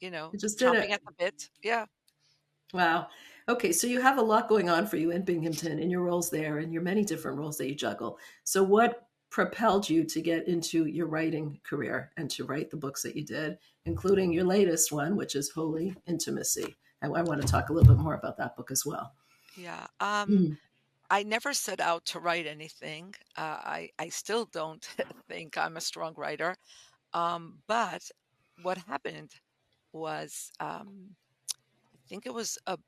[0.00, 1.86] you know you just chomping at the bit, yeah.
[2.72, 3.08] Wow.
[3.48, 6.30] Okay, so you have a lot going on for you in Binghamton in your roles
[6.30, 8.18] there and your many different roles that you juggle.
[8.42, 13.02] So what propelled you to get into your writing career and to write the books
[13.02, 16.74] that you did, including your latest one, which is Holy Intimacy?
[17.02, 19.12] And I want to talk a little bit more about that book as well.
[19.56, 19.86] Yeah.
[20.00, 20.56] Um, Mm,
[21.10, 23.14] I never set out to write anything.
[23.36, 24.84] Uh, I I still don't
[25.28, 26.56] think I'm a strong writer.
[27.12, 28.10] Um, but
[28.62, 29.30] what happened
[29.92, 31.14] was, um,
[31.94, 32.78] I think it was a,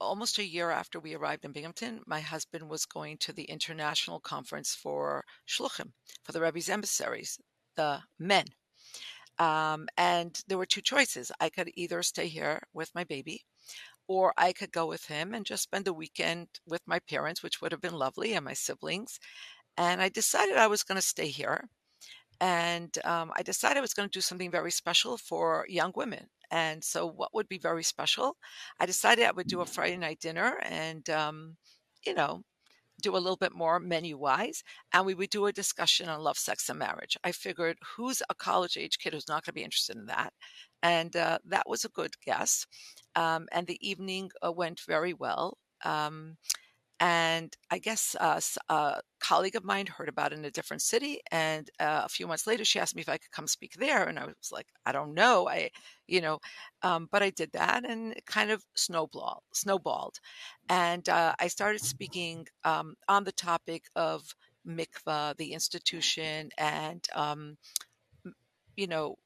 [0.00, 2.00] almost a year after we arrived in Binghamton.
[2.06, 5.92] My husband was going to the international conference for shluchim,
[6.24, 7.38] for the Rebbe's emissaries,
[7.76, 8.46] the men.
[9.38, 11.30] Um, and there were two choices.
[11.40, 13.44] I could either stay here with my baby
[14.08, 17.60] or I could go with him and just spend the weekend with my parents, which
[17.60, 19.20] would have been lovely, and my siblings.
[19.76, 21.68] And I decided I was going to stay here.
[22.40, 26.28] And um, I decided I was going to do something very special for young women.
[26.50, 28.36] And so, what would be very special?
[28.80, 31.56] I decided I would do a Friday night dinner and, um,
[32.06, 32.42] you know,
[33.02, 34.62] do a little bit more menu wise.
[34.92, 37.16] And we would do a discussion on love, sex, and marriage.
[37.24, 40.32] I figured who's a college age kid who's not going to be interested in that?
[40.82, 42.66] And uh, that was a good guess.
[43.16, 45.58] Um, and the evening uh, went very well.
[45.84, 46.36] Um,
[47.00, 51.20] and I guess uh, a colleague of mine heard about it in a different city,
[51.30, 54.04] and uh, a few months later, she asked me if I could come speak there,
[54.04, 55.70] and I was like, I don't know, I,
[56.08, 56.40] you know,
[56.82, 60.18] um, but I did that, and it kind of snowball snowballed,
[60.68, 64.34] and uh, I started speaking um, on the topic of
[64.66, 67.56] mikvah, the institution, and um,
[68.76, 69.16] you know,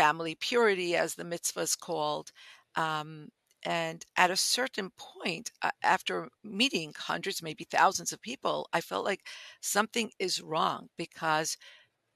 [0.00, 2.28] family purity, as the mitzvah is called.
[2.76, 3.28] Um,
[3.64, 9.04] and at a certain point, uh, after meeting hundreds, maybe thousands of people, I felt
[9.04, 9.22] like
[9.60, 11.56] something is wrong because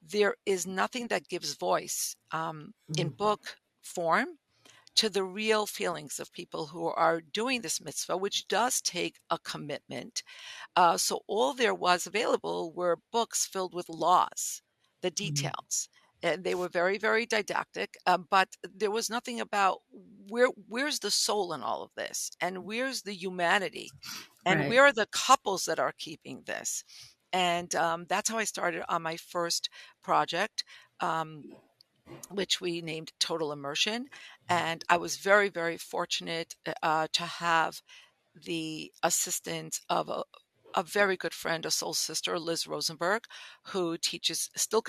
[0.03, 3.16] there is nothing that gives voice um, in Mm.
[3.18, 4.38] book form
[4.97, 9.38] to the real feelings of people who are doing this mitzvah, which does take a
[9.38, 10.23] commitment.
[10.77, 14.62] Uh, so all there was available were books filled with laws,
[15.03, 15.53] the Mm.
[16.22, 19.80] And they were very, very didactic, um, but there was nothing about
[20.28, 23.94] where where's the soul in all of this, and where's the humanity,
[24.46, 24.66] and Right.
[24.66, 26.85] where are the couples that are keeping this.
[27.32, 29.68] And um, that's how I started on my first
[30.02, 30.64] project.
[31.00, 31.56] Um,
[32.30, 34.06] which we named Total Immersion.
[34.48, 37.82] And I was very, very fortunate uh, to have
[38.35, 40.24] the assistance of a,
[40.74, 43.24] a very good friend, a soul sister, Liz Rosenberg,
[43.66, 44.82] who teaches still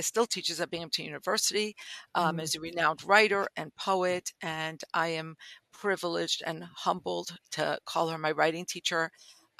[0.00, 1.76] still teaches at Binghamton University,
[2.14, 2.40] um, Mm.
[2.40, 5.36] is a renowned writer and poet, and I am
[5.72, 9.10] privileged and humbled to call her my writing teacher.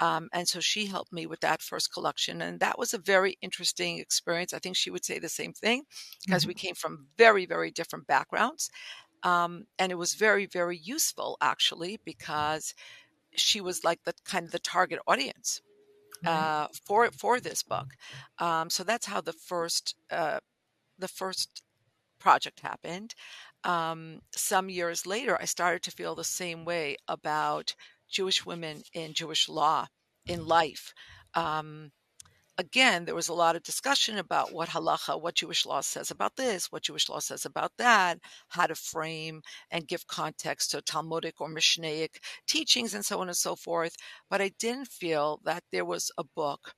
[0.00, 3.36] Um, and so she helped me with that first collection, and that was a very
[3.40, 4.52] interesting experience.
[4.52, 5.84] I think she would say the same thing
[6.26, 6.48] because Mhm.
[6.48, 8.70] we came from very, very different backgrounds.
[9.22, 12.74] Um, and it was very, very useful actually because
[13.36, 15.62] she was like the kind of the target audience.
[16.26, 17.94] Uh, for for this book.
[18.38, 20.40] Um, so that's how the first uh,
[20.98, 21.62] the first
[22.18, 23.14] project happened.
[23.64, 27.74] Um, some years later, I started to feel the same way about
[28.08, 29.86] Jewish women in Jewish law
[30.26, 30.92] in life.
[31.34, 31.90] Um,
[32.58, 36.36] again, there was a lot of discussion about what halacha, what Jewish law says about
[36.36, 38.18] this, what Jewish law says about that,
[38.48, 42.16] how to frame and give context to Talmudic or Mishnaic
[42.48, 43.94] teachings, and so on and so forth.
[44.28, 46.74] But I didn't feel that there was a book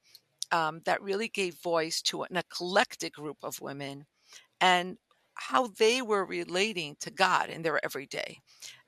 [0.52, 4.04] um, that really gave voice to an eclectic group of women
[4.60, 4.96] and
[5.34, 8.38] how they were relating to God in their everyday.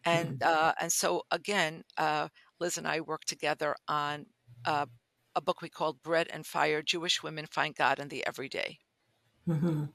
[0.05, 2.29] And uh, and so again, uh,
[2.61, 4.27] Liz and I worked together on
[4.67, 4.87] uh,
[5.35, 8.79] a book we called Bread and Fire: Jewish Women Find God in the Everyday.
[9.49, 9.93] Mhm.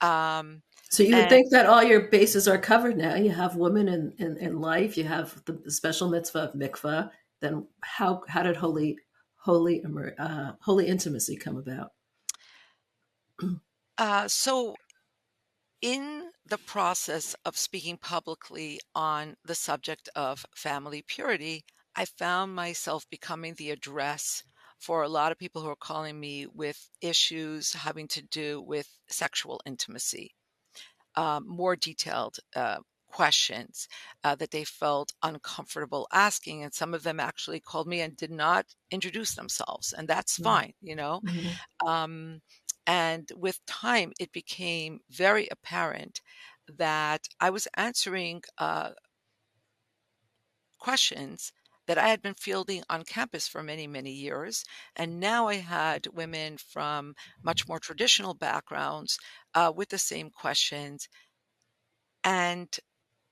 [0.00, 3.14] Um, So you would and think that all your bases are covered now.
[3.14, 4.96] You have women in, in, in life.
[4.96, 7.10] You have the, the special mitzvah of mikvah.
[7.40, 8.98] Then how how did holy
[9.36, 9.82] holy
[10.18, 11.92] uh, holy intimacy come about?
[13.98, 14.76] uh, so,
[15.80, 23.08] in the process of speaking publicly on the subject of family purity, I found myself
[23.10, 24.42] becoming the address
[24.80, 28.98] for a lot of people who are calling me with issues having to do with
[29.08, 30.34] sexual intimacy.
[31.16, 33.88] um, more detailed uh, questions
[34.24, 36.62] uh, that they felt uncomfortable asking.
[36.62, 39.92] And some of them actually called me and did not introduce themselves.
[39.92, 40.60] And that's Mm.
[40.60, 41.22] fine, you know.
[41.22, 41.60] Mhm.
[41.86, 42.42] Um,
[42.86, 46.20] and with time, it became very apparent
[46.68, 48.92] that I was answering uh,
[50.78, 51.52] questions
[51.90, 54.64] that I had been fielding on campus for many, many years.
[54.94, 59.18] And now I had women from much more traditional backgrounds
[59.56, 61.08] uh, with the same questions.
[62.22, 62.68] And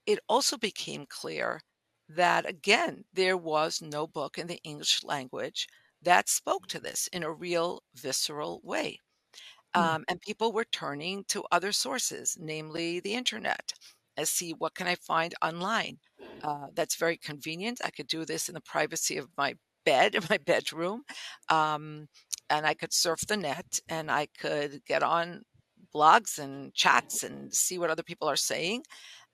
[0.07, 1.61] it also became clear
[2.09, 5.69] that, again, there was no book in the English language
[6.03, 8.99] that spoke to this in a real, visceral way.
[9.77, 9.81] Mm.
[9.81, 13.73] Um, and people were turning to other sources, namely the internet,
[14.17, 15.99] and see what can I find online.
[16.43, 17.81] Uh, that's very convenient.
[17.85, 21.03] I could do this in the privacy of my bed in my bedroom,
[21.49, 22.09] um,
[22.51, 25.43] and I could surf the net, and I could get on
[25.95, 28.83] blogs and chats and see what other people are saying.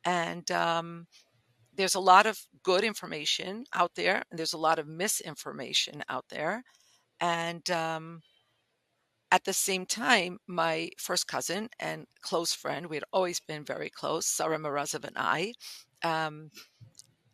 [0.04, 1.06] And um,
[1.74, 6.24] there's a lot of good information out there, and there's a lot of misinformation out
[6.30, 6.62] there.
[7.20, 8.20] And um,
[9.30, 13.90] at the same time, my first cousin and close friend, we had always been very
[13.90, 15.54] close, Sarah Morozow and I,
[16.04, 16.50] um,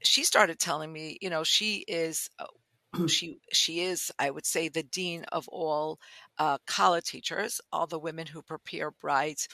[0.03, 2.47] she started telling me, you know, she is uh,
[3.07, 5.99] she she is, I would say, the dean of all
[6.39, 9.49] uh, kallah teachers, all the women who prepare brides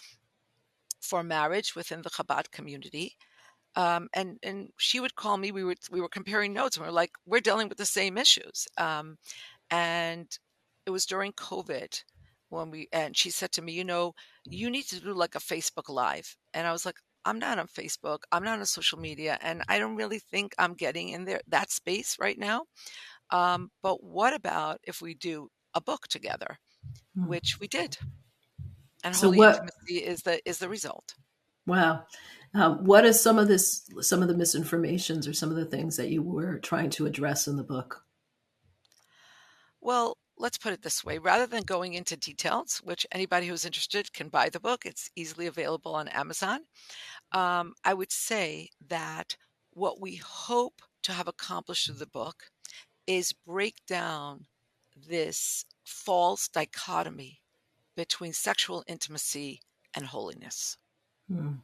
[1.01, 3.17] for marriage within the Chabad community.
[3.75, 5.53] Um, and and she would call me.
[5.53, 8.17] We were we were comparing notes, and we are like, we're dealing with the same
[8.17, 8.67] issues.
[8.79, 9.19] Um,
[9.71, 10.27] and
[10.87, 12.03] it was during COVID
[12.49, 15.41] when we and she said to me, you know, you need to do like a
[15.41, 16.97] Facebook Live, and I was like,
[17.27, 20.75] I'm not on Facebook, I'm not on social media, and I don't really think I'm
[20.75, 22.63] getting in there that space right now.
[23.31, 26.59] Um, but what about if we do a book together,
[27.19, 27.27] Mm.
[27.29, 27.99] which we did,
[29.03, 29.55] and So Holy what?
[29.57, 31.15] Intimacy is the is the result.
[31.67, 32.05] Wow.
[32.55, 33.91] Um, what is some of this?
[34.01, 37.49] Some of the misinformations or some of the things that you were trying to address
[37.49, 38.05] in the book?
[39.81, 44.13] Well, let's put it this way rather than going into details, which anybody who's interested
[44.13, 46.61] can buy the book, it's easily available on Amazon.
[47.33, 49.37] Um, I would say that
[49.71, 52.51] what we hope to have accomplished through the book
[53.07, 54.47] is break down
[55.09, 57.41] this false dichotomy
[57.95, 59.61] between sexual intimacy
[59.95, 60.77] and holiness.
[61.29, 61.55] Hmm.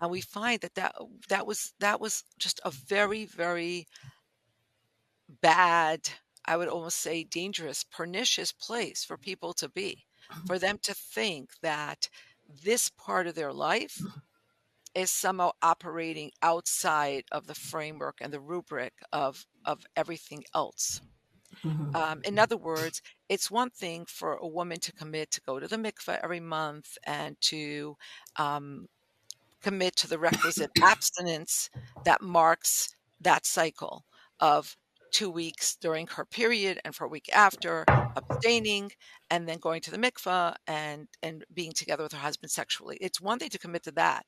[0.00, 0.94] And we find that, that
[1.28, 3.86] that was that was just a very very
[5.40, 6.08] bad
[6.44, 10.46] I would almost say dangerous, pernicious place for people to be, mm-hmm.
[10.46, 12.08] for them to think that
[12.64, 14.18] this part of their life mm-hmm.
[14.94, 21.00] is somehow operating outside of the framework and the rubric of of everything else.
[21.64, 21.94] Mm-hmm.
[21.94, 25.68] Um, in other words, it's one thing for a woman to commit to go to
[25.68, 27.96] the mikveh every month and to
[28.36, 28.88] um,
[29.62, 31.70] commit to the requisite abstinence
[32.04, 34.04] that marks that cycle
[34.40, 34.76] of
[35.12, 38.90] two weeks during her period and for a week after, abstaining,
[39.30, 42.98] and then going to the mikvah and and being together with her husband sexually.
[43.00, 44.24] It's one thing to commit to that.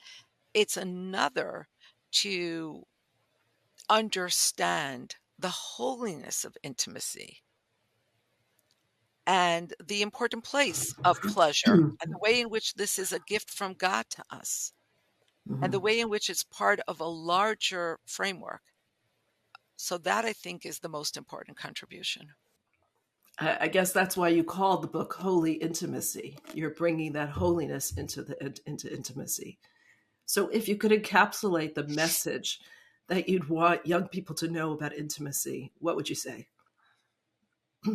[0.53, 1.69] It's another
[2.13, 2.85] to
[3.89, 7.43] understand the holiness of intimacy
[9.27, 13.51] and the important place of pleasure and the way in which this is a gift
[13.51, 14.73] from God to us
[15.49, 15.63] mm-hmm.
[15.63, 15.85] and the mm-hmm.
[15.85, 18.63] way in which it's part of a larger framework
[19.77, 22.33] so that I think is the most important contribution.
[23.39, 28.23] I guess that's why you called the book "Holy Intimacy." You're bringing that holiness into
[28.23, 29.59] the into intimacy.
[30.25, 32.61] So, if you could encapsulate the message
[33.09, 36.47] that you'd want young people to know about intimacy, what would you say?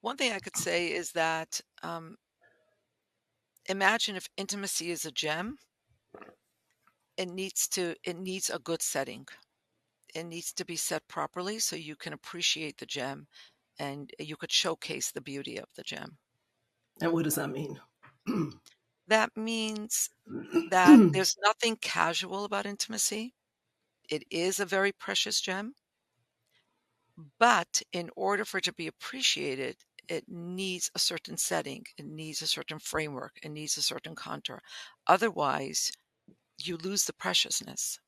[0.00, 2.16] One thing I could say is that um,
[3.66, 5.58] imagine if intimacy is a gem,
[7.18, 9.26] it needs to it needs a good setting
[10.14, 13.26] it needs to be set properly so you can appreciate the gem
[13.78, 16.18] and you could showcase the beauty of the gem.
[17.00, 17.80] And what does that mean?
[19.06, 20.10] that means
[20.70, 23.34] that there's nothing casual about intimacy.
[24.10, 25.74] It is a very precious gem.
[27.38, 29.76] But in order for it to be appreciated,
[30.08, 34.62] it needs a certain setting, it needs a certain framework, it needs a certain contour.
[35.06, 35.92] Otherwise,
[36.62, 38.00] you lose the preciousness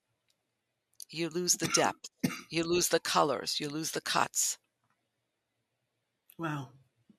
[1.10, 2.10] you lose the depth,
[2.50, 4.58] you lose the colors, you lose the cuts.
[6.38, 6.70] Wow.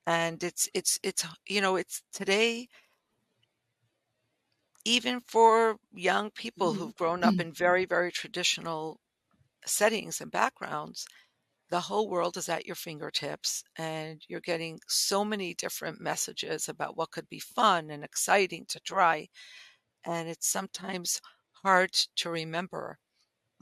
[0.06, 2.68] And it's it's it's you know, it's today
[4.84, 6.82] even for young people mm-hmm.
[6.82, 8.98] who've grown up in very very traditional
[9.64, 11.06] settings and backgrounds,
[11.70, 16.96] the whole world is at your fingertips and you're getting so many different messages about
[16.96, 19.28] what could be fun and exciting to try
[20.04, 21.20] and it's sometimes
[21.62, 22.98] hard to remember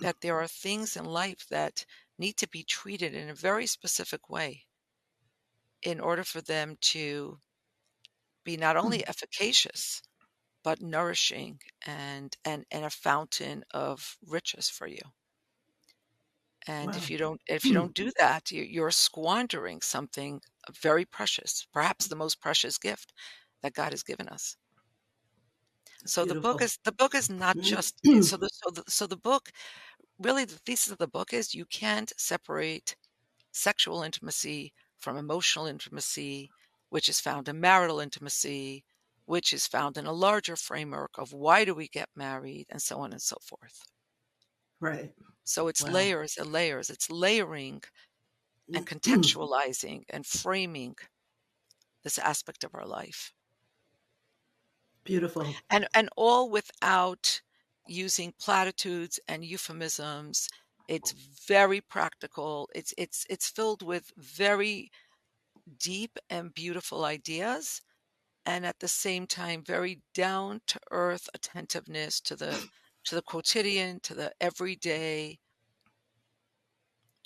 [0.01, 1.85] that there are things in life that
[2.19, 4.65] need to be treated in a very specific way
[5.83, 7.39] in order for them to
[8.45, 9.09] be not only mm.
[9.09, 10.03] efficacious
[10.63, 15.01] but nourishing and and and a fountain of riches for you
[16.67, 16.97] and wow.
[16.97, 20.41] if you don't if you don't do that you're squandering something
[20.83, 23.13] very precious perhaps the most precious gift
[23.63, 24.57] that god has given us
[26.07, 26.41] so Beautiful.
[26.41, 29.51] the book is the book is not just so the so the, so the book
[30.21, 32.95] really the thesis of the book is you can't separate
[33.53, 36.51] sexual intimacy from emotional intimacy,
[36.91, 38.85] which is found in marital intimacy,
[39.25, 43.01] which is found in a larger framework of why do we get married, and so
[43.01, 43.83] on and so forth.
[44.81, 45.13] Right.
[45.45, 45.91] So it's wow.
[45.91, 46.91] layers and layers.
[46.91, 47.83] It's layering
[48.73, 48.99] and mm, mm.
[48.99, 50.97] contextualizing and framing
[52.03, 53.33] this aspect of our life.
[55.05, 55.47] Beautiful.
[55.71, 57.41] And and all without
[57.91, 60.49] using platitudes and euphemisms.
[60.89, 61.13] It's
[61.47, 62.69] very practical.
[62.75, 64.91] It's it's it's filled with very
[65.79, 67.83] deep and beautiful ideas
[68.47, 72.69] and at the same time very down to earth attentiveness to the
[73.05, 75.39] to the quotidian, to the everyday.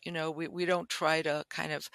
[0.05, 1.91] You know, we, we don't try to kind of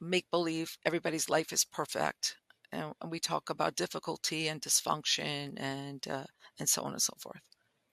[0.00, 2.36] make believe everybody's life is perfect.
[2.72, 6.24] And, and we talk about difficulty and dysfunction and uh,
[6.58, 7.40] and so on and so forth.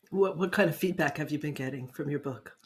[0.09, 2.57] What what kind of feedback have you been getting from your book?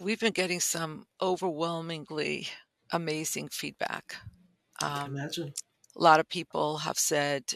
[0.00, 2.48] We've been getting some overwhelmingly
[2.90, 4.16] amazing feedback.
[4.82, 5.52] Um, imagine.
[5.96, 7.54] A lot of people have said,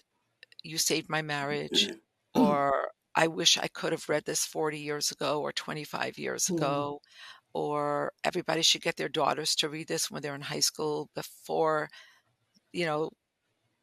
[0.63, 1.91] "You saved my marriage,"
[2.35, 6.57] or "I wish I could have read this 40 years ago or 25 years hmm.
[6.57, 7.01] ago,"
[7.53, 11.89] or "Everybody should get their daughters to read this when they're in high school before."
[12.73, 13.11] You know,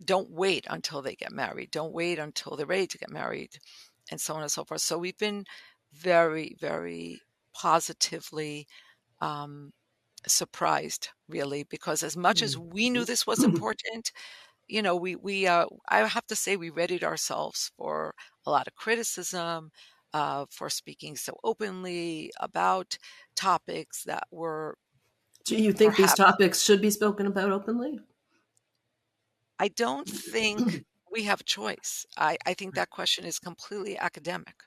[0.03, 1.71] don't wait until they get married.
[1.71, 3.59] Don't wait until they're ready to get married,
[4.11, 4.81] and so on and so forth.
[4.81, 5.45] So we've been
[5.93, 7.21] very, very
[7.53, 8.67] positively
[9.21, 9.71] um,
[10.25, 14.11] surprised really because as much as we knew this was important
[14.67, 18.13] you know we we uh, i have to say we readied ourselves for
[18.45, 19.71] a lot of criticism
[20.13, 22.97] uh, for speaking so openly about
[23.35, 24.77] topics that were
[25.45, 27.99] do you think perhaps, these topics should be spoken about openly
[29.59, 32.05] i don't think we have a choice.
[32.17, 34.63] I i think that question is completely academic.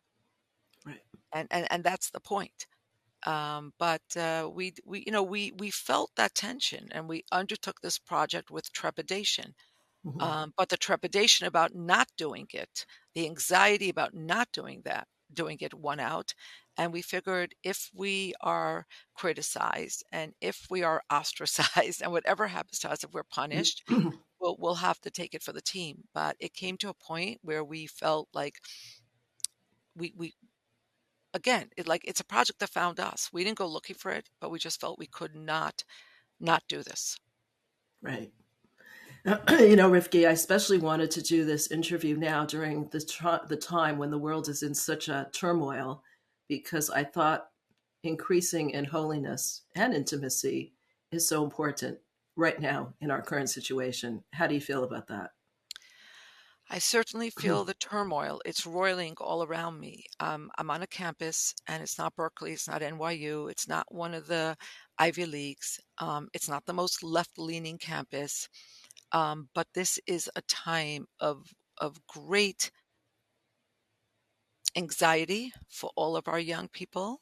[0.86, 1.01] Right.
[1.32, 2.66] And and, and that's the point.
[3.26, 7.80] Um, but uh, we we you know we we felt that tension and we undertook
[7.80, 9.55] this project with trepidation.
[10.07, 10.22] Mm-hmm.
[10.22, 15.59] um, but the trepidation about not doing it the anxiety about not doing that doing
[15.61, 16.34] it won out.
[16.76, 22.78] And we figured if we are criticized and if we are ostracized and whatever happens
[22.80, 23.82] to us if we're punished
[24.41, 27.38] we'll, we'll have to take it for the team but it came to a point
[27.43, 28.57] where we felt like
[29.97, 30.34] we we
[31.34, 33.30] again, it like it's a project that found us.
[33.32, 35.84] We didn't go looking for it, but we just felt we could not
[36.38, 37.16] not do this.
[38.03, 38.32] Right.
[39.24, 43.57] you know, Rivki, I especially wanted to do this interview now during the tr- the
[43.57, 46.03] time when the world is in such a turmoil,
[46.49, 47.49] because I thought
[48.03, 50.72] increasing in holiness and intimacy
[51.12, 51.99] is so important
[52.41, 54.24] right now in our current situation.
[54.32, 55.30] How do you feel about that?
[56.70, 58.41] I certainly feel the turmoil.
[58.45, 60.05] It's roiling all around me.
[60.18, 64.14] Um, I'm on a campus, and it's not Berkeley, it's not NYU, it's not one
[64.14, 64.57] of the
[64.99, 68.49] Ivy Leagues, um, it's not the most left leaning campus.
[69.12, 72.70] Um, but this is a time of of great
[74.76, 77.20] anxiety for all of our young people.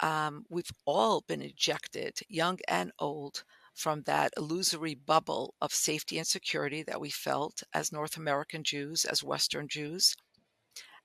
[0.00, 3.44] Um, we've all been ejected, young and old,
[3.80, 9.06] from that illusory bubble of safety and security that we felt as North American Jews,
[9.06, 10.16] as Western Jews.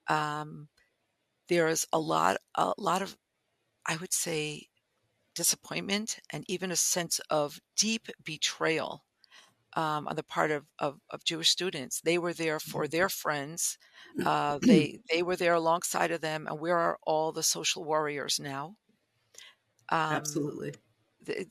[0.09, 0.67] Um,
[1.47, 3.15] there is a lot, a lot of,
[3.86, 4.67] I would say,
[5.36, 9.05] disappointment and even a sense of deep betrayal
[9.78, 12.01] um, on the part of, of, of, Jewish students.
[12.01, 12.91] They were there for mm-hmm.
[12.91, 13.78] their friends.
[14.26, 18.39] Uh, they they were there alongside of them, and where are all the social warriors
[18.39, 18.76] now?
[19.89, 20.73] Um, Absolutely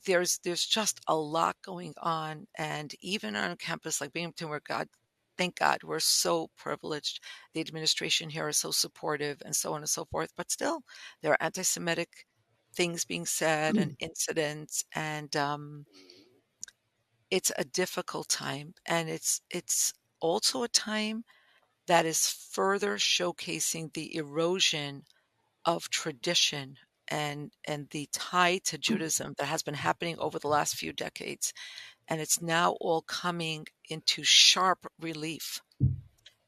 [0.05, 4.87] there's there's just a lot going on, and even on campus like Binghamton, where God,
[5.37, 7.19] thank God, we're so privileged.
[7.53, 10.31] The administration here is so supportive, and so on and so forth.
[10.35, 10.83] But still,
[11.21, 12.09] there are anti-Semitic
[12.73, 13.81] things being said mm.
[13.81, 15.85] and incidents, and um,
[17.31, 21.23] it's a difficult time, and it's it's also a time
[21.87, 25.03] that is further showcasing the erosion
[25.65, 26.77] of tradition
[27.07, 28.81] and and the tie to mm.
[28.81, 31.53] Judaism that has been happening over the last few decades,
[32.07, 35.61] and it's now all coming into sharp relief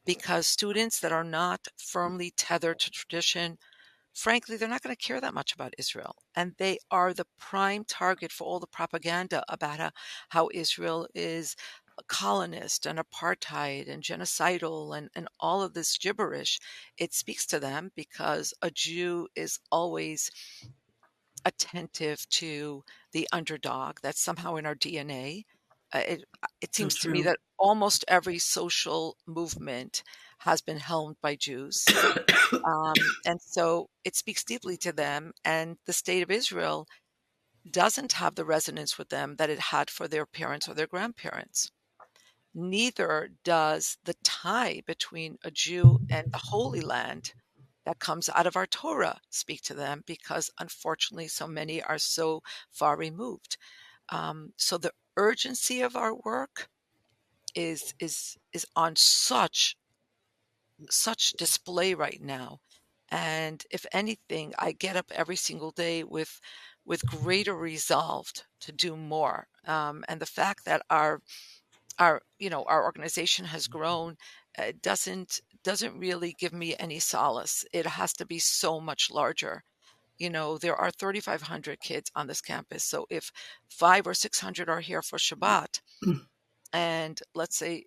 [0.05, 3.57] because students that are not firmly tethered to tradition
[4.17, 6.15] frankly, they're not going to care that much about Israel.
[6.35, 9.91] And they are the prime target for all the propaganda about how,
[10.29, 11.55] how Israel is
[12.03, 16.59] colonist and apartheid and genocidal and, and all of this gibberish,
[16.97, 20.31] it speaks to them because a Jew is always
[21.45, 22.83] attentive to
[23.13, 23.99] the underdog.
[24.01, 25.45] That's somehow in our DNA.
[25.93, 30.03] Uh, it, uh, it seems to me that almost every social movement
[30.39, 31.85] has been helmed by Jews.
[32.65, 32.93] um,
[33.25, 35.31] and so it speaks deeply to them.
[35.45, 36.85] And the state of Israel
[37.69, 41.71] doesn't have the resonance with them that it had for their parents or their grandparents
[42.57, 47.33] neither does the tie between a Jew and the Holy Land
[47.85, 52.41] that comes out of our Torah speak to them because unfortunately so many are so
[52.69, 53.57] far removed.
[54.09, 56.67] Um, so the urgency of our work
[57.55, 59.77] is is is on such
[60.89, 62.59] such display right now.
[63.09, 66.41] And if anything, I get up every single day with
[66.85, 68.31] with greater resolve
[68.61, 69.47] to do more.
[69.65, 71.21] Um, and the fact that our
[71.99, 74.17] our you know our organization has grown
[74.57, 77.65] uh, doesn't doesn't really give me any solace.
[77.73, 79.63] It has to be so much larger.
[80.17, 83.31] You know there are 3500 kids on this campus so if
[83.69, 85.79] 5 or 600 are here for shabbat
[86.73, 87.85] and let's say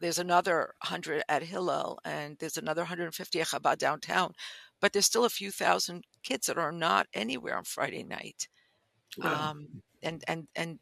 [0.00, 4.34] there's another 100 at hillel and there's another 150 at chabad downtown
[4.80, 8.48] but there's still a few thousand kids that are not anywhere on friday night
[9.18, 9.50] wow.
[9.50, 10.78] um, and and and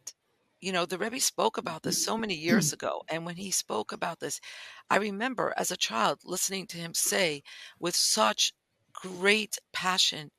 [0.63, 2.75] you know, the Rebbe spoke about this so many years mm.
[2.75, 3.03] ago.
[3.09, 4.41] And when he spoke about this,
[4.89, 7.43] I remember as a child listening to him say
[7.81, 8.53] with such
[8.95, 10.31] great passion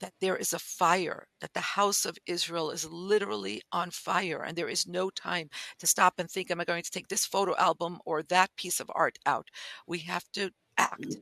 [0.00, 4.56] that there is a fire, that the house of Israel is literally on fire, and
[4.56, 5.48] there is no time
[5.78, 8.80] to stop and think, Am I going to take this photo album or that piece
[8.80, 9.48] of art out?
[9.86, 11.16] We have to act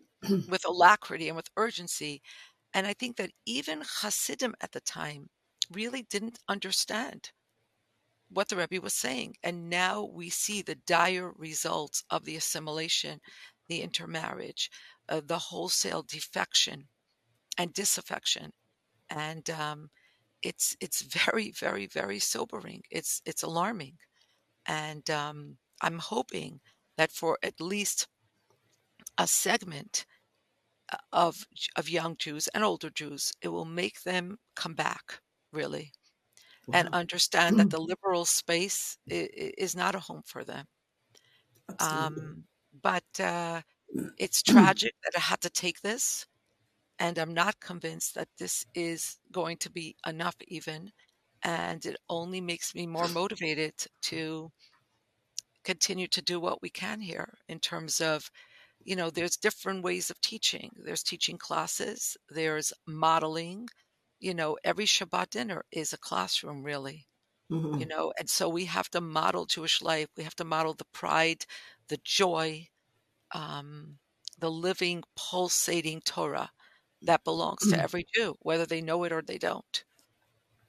[0.48, 2.22] with alacrity and with urgency.
[2.74, 5.28] And I think that even Hasidim at the time
[5.70, 7.32] really didn't understand
[8.28, 9.36] what the Rebbe was saying.
[9.42, 13.20] And now we see the dire results of the assimilation,
[13.68, 14.70] the intermarriage,
[15.08, 16.88] uh, the wholesale defection
[17.58, 18.52] and disaffection.
[19.10, 19.90] And um,
[20.42, 22.82] it's it's very, very, very sobering.
[22.90, 23.94] It's it's alarming.
[24.66, 26.60] And um, I'm hoping
[26.96, 28.08] that for at least
[29.18, 30.06] a segment
[30.92, 31.46] uh, of
[31.76, 35.20] of young Jews and older Jews, it will make them come back
[35.52, 35.92] really
[36.66, 36.78] wow.
[36.78, 40.66] and understand that the liberal space is, is, not a home for them.
[41.80, 42.44] Um,
[42.82, 43.62] but uh,
[44.18, 46.26] it's tragic that I had to take this,
[46.98, 50.92] and I'm not convinced that this is going to be enough, even.
[51.42, 54.50] And it only makes me more motivated to
[55.64, 58.30] continue to do what we can here in terms of
[58.84, 63.68] you know there's different ways of teaching there's teaching classes there's modeling
[64.20, 67.06] you know every shabbat dinner is a classroom really
[67.50, 67.78] mm-hmm.
[67.78, 70.86] you know and so we have to model jewish life we have to model the
[70.92, 71.44] pride
[71.88, 72.66] the joy
[73.34, 73.98] um,
[74.38, 76.50] the living pulsating torah
[77.02, 77.76] that belongs mm-hmm.
[77.76, 79.84] to every jew whether they know it or they don't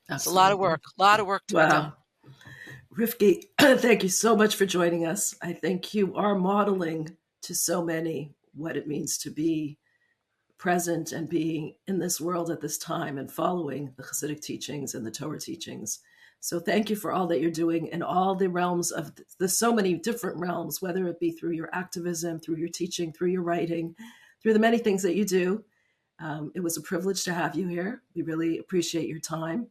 [0.10, 0.16] Absolutely.
[0.16, 1.66] it's a lot of work a lot of work to wow.
[1.66, 1.94] be done
[2.98, 5.36] Rivki, thank you so much for joining us.
[5.40, 9.78] I think you are modeling to so many what it means to be
[10.58, 15.06] present and being in this world at this time and following the Hasidic teachings and
[15.06, 16.00] the Torah teachings.
[16.40, 19.74] So thank you for all that you're doing in all the realms of the so
[19.74, 23.96] many different realms, whether it be through your activism, through your teaching, through your writing,
[24.42, 25.64] through the many things that you do.
[26.20, 28.02] Um, it was a privilege to have you here.
[28.16, 29.68] We really appreciate your time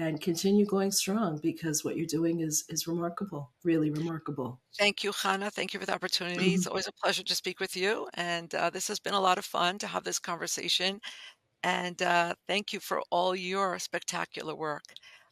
[0.00, 4.60] and continue going strong because what you're doing is is remarkable, really remarkable.
[4.78, 5.50] Thank you, Chana.
[5.50, 6.54] Thank you for the opportunity.
[6.54, 6.70] It's mm-hmm.
[6.70, 9.44] always a pleasure to speak with you, and uh, this has been a lot of
[9.44, 11.00] fun to have this conversation.
[11.64, 14.84] And uh, thank you for all your spectacular work.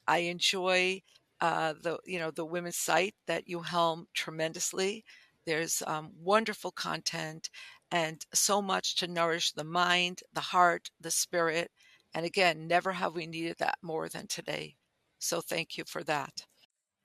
[0.09, 1.01] I enjoy
[1.41, 5.05] uh, the you know the women's site that you helm tremendously.
[5.47, 7.51] There's um, wonderful content
[7.93, 11.71] and so much to nourish the mind, the heart, the spirit
[12.17, 14.75] and again, never have we needed that more than today.
[15.19, 16.47] So thank you for that.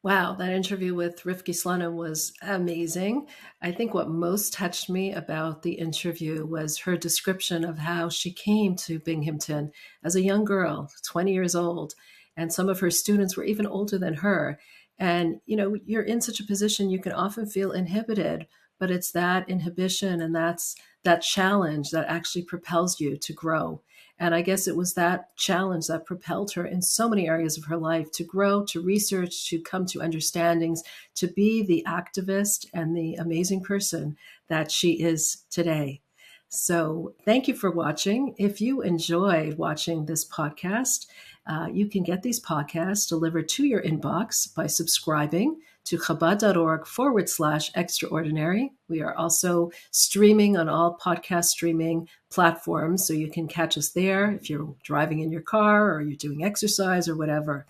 [0.03, 3.27] Wow, that interview with Rivki Slonim was amazing.
[3.61, 8.31] I think what most touched me about the interview was her description of how she
[8.31, 11.93] came to Binghamton as a young girl, 20 years old,
[12.37, 14.59] and some of her students were even older than her.
[14.97, 18.47] And, you know, you're in such a position you can often feel inhibited,
[18.79, 23.81] but it's that inhibition and that's that challenge that actually propels you to grow.
[24.21, 27.65] And I guess it was that challenge that propelled her in so many areas of
[27.65, 30.83] her life to grow, to research, to come to understandings,
[31.15, 34.15] to be the activist and the amazing person
[34.47, 36.01] that she is today.
[36.49, 38.35] So, thank you for watching.
[38.37, 41.07] If you enjoyed watching this podcast,
[41.47, 47.29] uh, you can get these podcasts delivered to your inbox by subscribing to chabad.org forward
[47.29, 48.71] slash extraordinary.
[48.87, 54.31] We are also streaming on all podcast streaming platforms, so you can catch us there
[54.31, 57.65] if you're driving in your car or you're doing exercise or whatever.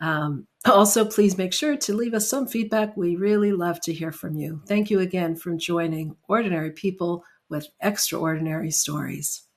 [0.00, 2.96] Um, also, please make sure to leave us some feedback.
[2.96, 4.62] We really love to hear from you.
[4.66, 9.47] Thank you again for joining Ordinary People with Extraordinary Stories.